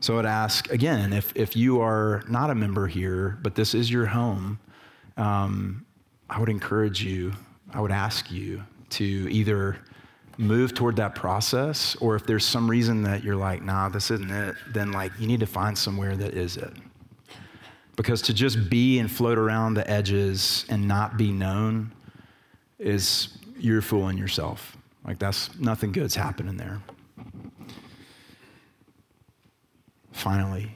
So 0.00 0.18
I'd 0.18 0.26
ask 0.26 0.70
again 0.70 1.12
if, 1.12 1.32
if 1.34 1.56
you 1.56 1.80
are 1.80 2.22
not 2.28 2.50
a 2.50 2.54
member 2.54 2.86
here, 2.86 3.38
but 3.42 3.54
this 3.54 3.74
is 3.74 3.90
your 3.90 4.06
home, 4.06 4.58
um, 5.16 5.84
I 6.28 6.38
would 6.40 6.48
encourage 6.48 7.02
you, 7.02 7.32
I 7.72 7.80
would 7.80 7.90
ask 7.90 8.30
you 8.30 8.62
to 8.90 9.04
either 9.04 9.78
move 10.38 10.74
toward 10.74 10.96
that 10.96 11.14
process, 11.14 11.96
or 11.96 12.16
if 12.16 12.26
there's 12.26 12.44
some 12.44 12.68
reason 12.68 13.02
that 13.02 13.22
you're 13.22 13.36
like, 13.36 13.62
nah, 13.62 13.88
this 13.88 14.10
isn't 14.10 14.30
it, 14.30 14.56
then 14.72 14.92
like 14.92 15.12
you 15.18 15.26
need 15.26 15.40
to 15.40 15.46
find 15.46 15.76
somewhere 15.76 16.16
that 16.16 16.34
is 16.34 16.56
it. 16.56 16.72
Because 17.96 18.20
to 18.22 18.34
just 18.34 18.68
be 18.68 18.98
and 18.98 19.10
float 19.10 19.38
around 19.38 19.74
the 19.74 19.88
edges 19.88 20.64
and 20.68 20.88
not 20.88 21.16
be 21.16 21.30
known 21.30 21.92
is 22.78 23.38
you're 23.58 23.82
fooling 23.82 24.18
yourself. 24.18 24.76
Like 25.06 25.18
that's 25.18 25.56
nothing 25.58 25.92
good's 25.92 26.14
happening 26.14 26.56
there. 26.56 26.80
Finally, 30.12 30.74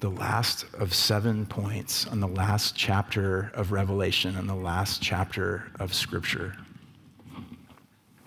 the 0.00 0.10
last 0.10 0.66
of 0.74 0.94
seven 0.94 1.46
points 1.46 2.06
on 2.06 2.20
the 2.20 2.28
last 2.28 2.76
chapter 2.76 3.50
of 3.54 3.72
Revelation 3.72 4.36
and 4.36 4.48
the 4.48 4.54
last 4.54 5.02
chapter 5.02 5.70
of 5.80 5.92
Scripture. 5.94 6.54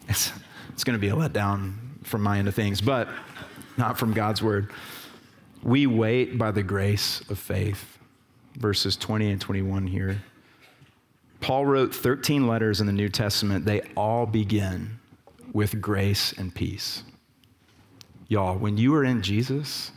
It's, 0.07 0.31
it's 0.69 0.83
going 0.83 0.97
to 0.97 0.99
be 0.99 1.09
a 1.09 1.15
letdown 1.15 1.73
from 2.03 2.21
my 2.21 2.39
end 2.39 2.47
of 2.47 2.55
things, 2.55 2.81
but 2.81 3.07
not 3.77 3.97
from 3.97 4.13
God's 4.13 4.41
word. 4.41 4.71
We 5.63 5.87
wait 5.87 6.37
by 6.37 6.51
the 6.51 6.63
grace 6.63 7.21
of 7.29 7.37
faith. 7.37 7.97
Verses 8.55 8.97
20 8.97 9.31
and 9.31 9.41
21 9.41 9.87
here. 9.87 10.21
Paul 11.41 11.65
wrote 11.65 11.95
13 11.95 12.47
letters 12.47 12.81
in 12.81 12.87
the 12.87 12.93
New 12.93 13.09
Testament. 13.09 13.65
They 13.65 13.81
all 13.95 14.25
begin 14.25 14.99
with 15.53 15.79
grace 15.79 16.33
and 16.33 16.53
peace. 16.53 17.03
Y'all, 18.27 18.57
when 18.57 18.77
you 18.77 18.93
are 18.95 19.03
in 19.03 19.21
Jesus, 19.21 19.91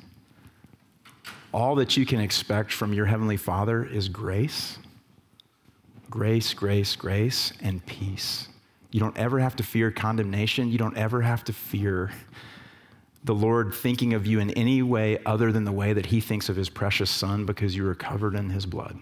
all 1.52 1.74
that 1.76 1.96
you 1.96 2.06
can 2.06 2.20
expect 2.20 2.72
from 2.72 2.92
your 2.92 3.06
Heavenly 3.06 3.36
Father 3.36 3.84
is 3.84 4.08
grace, 4.08 4.78
Grace, 6.12 6.52
grace, 6.52 6.94
grace, 6.94 7.54
and 7.62 7.86
peace. 7.86 8.46
You 8.92 9.00
don't 9.00 9.16
ever 9.18 9.40
have 9.40 9.56
to 9.56 9.62
fear 9.62 9.90
condemnation. 9.90 10.70
You 10.70 10.78
don't 10.78 10.96
ever 10.96 11.22
have 11.22 11.42
to 11.44 11.52
fear 11.52 12.12
the 13.24 13.34
Lord 13.34 13.72
thinking 13.72 14.14
of 14.14 14.26
you 14.26 14.38
in 14.38 14.50
any 14.50 14.82
way 14.82 15.18
other 15.24 15.50
than 15.50 15.64
the 15.64 15.72
way 15.72 15.92
that 15.92 16.06
He 16.06 16.20
thinks 16.20 16.48
of 16.48 16.56
His 16.56 16.68
precious 16.68 17.10
Son 17.10 17.46
because 17.46 17.74
you 17.74 17.88
are 17.88 17.94
covered 17.94 18.34
in 18.34 18.50
His 18.50 18.66
blood. 18.66 18.98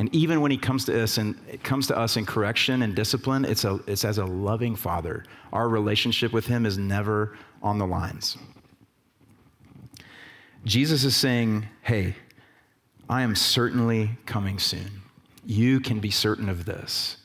And 0.00 0.12
even 0.12 0.40
when 0.40 0.50
He 0.50 0.56
comes 0.56 0.84
to 0.86 1.02
us 1.02 1.18
and 1.18 1.38
it 1.48 1.62
comes 1.62 1.86
to 1.86 1.96
us 1.96 2.16
in 2.16 2.26
correction 2.26 2.82
and 2.82 2.96
discipline, 2.96 3.44
it's, 3.44 3.64
a, 3.64 3.78
it's 3.86 4.04
as 4.04 4.18
a 4.18 4.24
loving 4.24 4.74
Father. 4.74 5.24
Our 5.52 5.68
relationship 5.68 6.32
with 6.32 6.46
Him 6.46 6.66
is 6.66 6.76
never 6.76 7.36
on 7.62 7.78
the 7.78 7.86
lines. 7.86 8.36
Jesus 10.64 11.04
is 11.04 11.14
saying, 11.14 11.68
Hey, 11.82 12.16
I 13.08 13.22
am 13.22 13.36
certainly 13.36 14.10
coming 14.26 14.58
soon. 14.58 15.02
You 15.44 15.78
can 15.78 16.00
be 16.00 16.10
certain 16.10 16.48
of 16.48 16.64
this. 16.64 17.18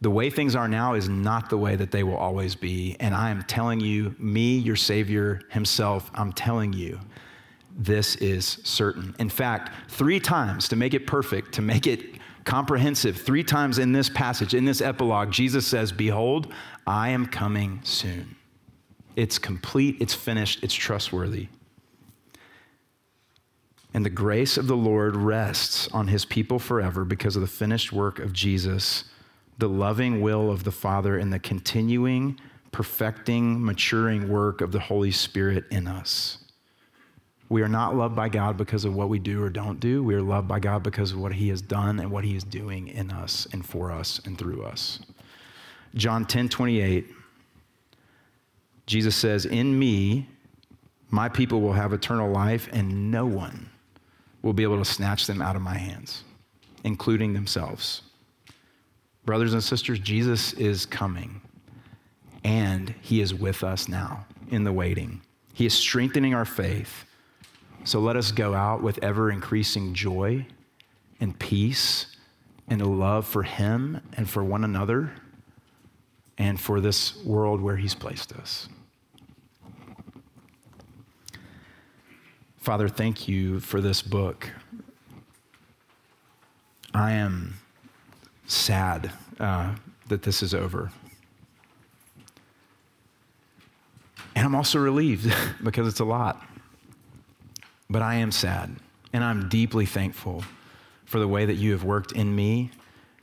The 0.00 0.10
way 0.10 0.30
things 0.30 0.56
are 0.56 0.68
now 0.68 0.94
is 0.94 1.08
not 1.08 1.50
the 1.50 1.58
way 1.58 1.76
that 1.76 1.90
they 1.90 2.02
will 2.02 2.16
always 2.16 2.54
be. 2.54 2.96
And 3.00 3.14
I 3.14 3.30
am 3.30 3.42
telling 3.42 3.80
you, 3.80 4.14
me, 4.18 4.56
your 4.56 4.76
Savior 4.76 5.40
Himself, 5.50 6.10
I'm 6.14 6.32
telling 6.32 6.72
you, 6.72 6.98
this 7.76 8.16
is 8.16 8.58
certain. 8.64 9.14
In 9.18 9.28
fact, 9.28 9.72
three 9.90 10.18
times 10.18 10.68
to 10.68 10.76
make 10.76 10.94
it 10.94 11.06
perfect, 11.06 11.52
to 11.54 11.62
make 11.62 11.86
it 11.86 12.16
comprehensive, 12.44 13.16
three 13.16 13.44
times 13.44 13.78
in 13.78 13.92
this 13.92 14.08
passage, 14.08 14.54
in 14.54 14.64
this 14.64 14.80
epilogue, 14.80 15.30
Jesus 15.30 15.66
says, 15.66 15.92
Behold, 15.92 16.52
I 16.86 17.10
am 17.10 17.26
coming 17.26 17.80
soon. 17.84 18.36
It's 19.16 19.38
complete, 19.38 19.96
it's 20.00 20.14
finished, 20.14 20.62
it's 20.62 20.74
trustworthy. 20.74 21.48
And 23.92 24.04
the 24.04 24.10
grace 24.10 24.56
of 24.56 24.66
the 24.66 24.76
Lord 24.76 25.16
rests 25.16 25.88
on 25.88 26.08
his 26.08 26.24
people 26.24 26.58
forever 26.58 27.04
because 27.04 27.34
of 27.34 27.42
the 27.42 27.48
finished 27.48 27.92
work 27.92 28.18
of 28.18 28.32
Jesus, 28.32 29.04
the 29.60 29.68
loving 29.68 30.20
will 30.20 30.50
of 30.50 30.64
the 30.64 30.72
Father, 30.72 31.18
and 31.18 31.32
the 31.32 31.38
continuing, 31.38 32.40
perfecting, 32.72 33.62
maturing 33.64 34.28
work 34.28 34.60
of 34.60 34.72
the 34.72 34.80
Holy 34.80 35.10
Spirit 35.10 35.64
in 35.70 35.86
us. 35.86 36.38
We 37.50 37.62
are 37.62 37.68
not 37.68 37.94
loved 37.94 38.16
by 38.16 38.28
God 38.28 38.56
because 38.56 38.84
of 38.84 38.94
what 38.94 39.08
we 39.08 39.18
do 39.18 39.42
or 39.42 39.50
don't 39.50 39.78
do. 39.80 40.02
We 40.02 40.14
are 40.14 40.22
loved 40.22 40.48
by 40.48 40.60
God 40.60 40.82
because 40.82 41.12
of 41.12 41.18
what 41.18 41.32
he 41.32 41.48
has 41.48 41.60
done 41.60 41.98
and 41.98 42.10
what 42.10 42.24
he 42.24 42.36
is 42.36 42.44
doing 42.44 42.88
in 42.88 43.10
us 43.10 43.46
and 43.52 43.66
for 43.66 43.90
us 43.90 44.20
and 44.24 44.38
through 44.38 44.62
us. 44.62 45.00
John 45.94 46.24
10 46.24 46.48
28, 46.48 47.08
Jesus 48.86 49.16
says, 49.16 49.44
In 49.44 49.78
me, 49.78 50.28
my 51.10 51.28
people 51.28 51.60
will 51.60 51.72
have 51.72 51.92
eternal 51.92 52.30
life, 52.30 52.68
and 52.72 53.10
no 53.10 53.26
one 53.26 53.68
will 54.42 54.52
be 54.52 54.62
able 54.62 54.78
to 54.78 54.84
snatch 54.84 55.26
them 55.26 55.42
out 55.42 55.56
of 55.56 55.62
my 55.62 55.76
hands, 55.76 56.22
including 56.84 57.32
themselves. 57.34 58.02
Brothers 59.30 59.52
and 59.52 59.62
sisters, 59.62 60.00
Jesus 60.00 60.54
is 60.54 60.84
coming, 60.84 61.40
and 62.42 62.92
he 63.00 63.20
is 63.20 63.32
with 63.32 63.62
us 63.62 63.86
now 63.86 64.26
in 64.50 64.64
the 64.64 64.72
waiting. 64.72 65.20
He 65.52 65.66
is 65.66 65.72
strengthening 65.72 66.34
our 66.34 66.44
faith. 66.44 67.04
So 67.84 68.00
let 68.00 68.16
us 68.16 68.32
go 68.32 68.54
out 68.54 68.82
with 68.82 68.98
ever 69.04 69.30
increasing 69.30 69.94
joy 69.94 70.46
and 71.20 71.38
peace 71.38 72.06
and 72.66 72.82
a 72.82 72.88
love 72.88 73.24
for 73.24 73.44
him 73.44 74.00
and 74.16 74.28
for 74.28 74.42
one 74.42 74.64
another 74.64 75.12
and 76.36 76.60
for 76.60 76.80
this 76.80 77.24
world 77.24 77.60
where 77.60 77.76
he's 77.76 77.94
placed 77.94 78.32
us. 78.32 78.68
Father, 82.56 82.88
thank 82.88 83.28
you 83.28 83.60
for 83.60 83.80
this 83.80 84.02
book. 84.02 84.50
I 86.92 87.12
am 87.12 87.60
sad 88.52 89.10
uh, 89.38 89.74
that 90.08 90.22
this 90.22 90.42
is 90.42 90.54
over. 90.54 90.90
And 94.34 94.46
I'm 94.46 94.54
also 94.54 94.78
relieved 94.78 95.32
because 95.62 95.88
it's 95.88 96.00
a 96.00 96.04
lot. 96.04 96.42
But 97.88 98.02
I 98.02 98.16
am 98.16 98.30
sad. 98.30 98.76
And 99.12 99.24
I'm 99.24 99.48
deeply 99.48 99.86
thankful 99.86 100.44
for 101.04 101.18
the 101.18 101.26
way 101.26 101.44
that 101.44 101.54
you 101.54 101.72
have 101.72 101.82
worked 101.82 102.12
in 102.12 102.34
me 102.34 102.70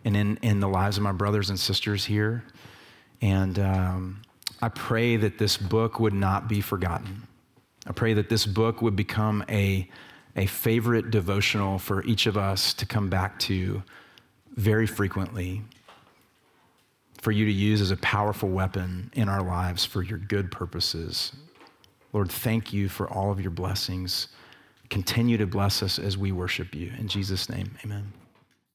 and 0.04 0.16
in, 0.18 0.38
in 0.42 0.60
the 0.60 0.68
lives 0.68 0.98
of 0.98 1.04
my 1.04 1.14
brothers 1.14 1.50
and 1.50 1.60
sisters 1.60 2.06
here. 2.06 2.44
And 3.22 3.58
um, 3.60 4.22
I 4.62 4.70
pray 4.70 5.16
that 5.18 5.38
this 5.38 5.58
book 5.58 6.00
would 6.00 6.14
not 6.14 6.50
be 6.50 6.62
forgotten. 6.62 7.28
I 7.86 7.94
pray 7.94 8.14
that 8.14 8.28
this 8.28 8.46
book 8.46 8.82
would 8.82 8.98
become 8.98 9.46
a, 9.48 9.90
a 10.36 10.46
favorite 10.46 11.10
devotional 11.12 11.80
for 11.80 12.04
each 12.04 12.26
of 12.26 12.36
us 12.38 12.74
to 12.76 12.86
come 12.86 13.10
back 13.10 13.40
to 13.40 13.82
very 14.58 14.88
frequently, 14.88 15.62
for 17.22 17.32
you 17.32 17.46
to 17.46 17.52
use 17.52 17.80
as 17.80 17.92
a 17.92 17.98
powerful 17.98 18.50
weapon 18.50 19.12
in 19.14 19.30
our 19.30 19.42
lives 19.42 19.86
for 19.86 20.04
your 20.04 20.18
good 20.18 20.52
purposes. 20.52 21.32
Lord, 22.12 22.32
thank 22.32 22.74
you 22.74 22.90
for 22.90 23.10
all 23.10 23.32
of 23.32 23.40
your 23.40 23.52
blessings. 23.52 24.28
Continue 24.90 25.38
to 25.38 25.46
bless 25.46 25.84
us 25.84 26.00
as 26.00 26.18
we 26.18 26.32
worship 26.32 26.74
you. 26.74 26.92
In 26.98 27.08
Jesus' 27.08 27.50
name, 27.50 27.78
amen. 27.84 28.12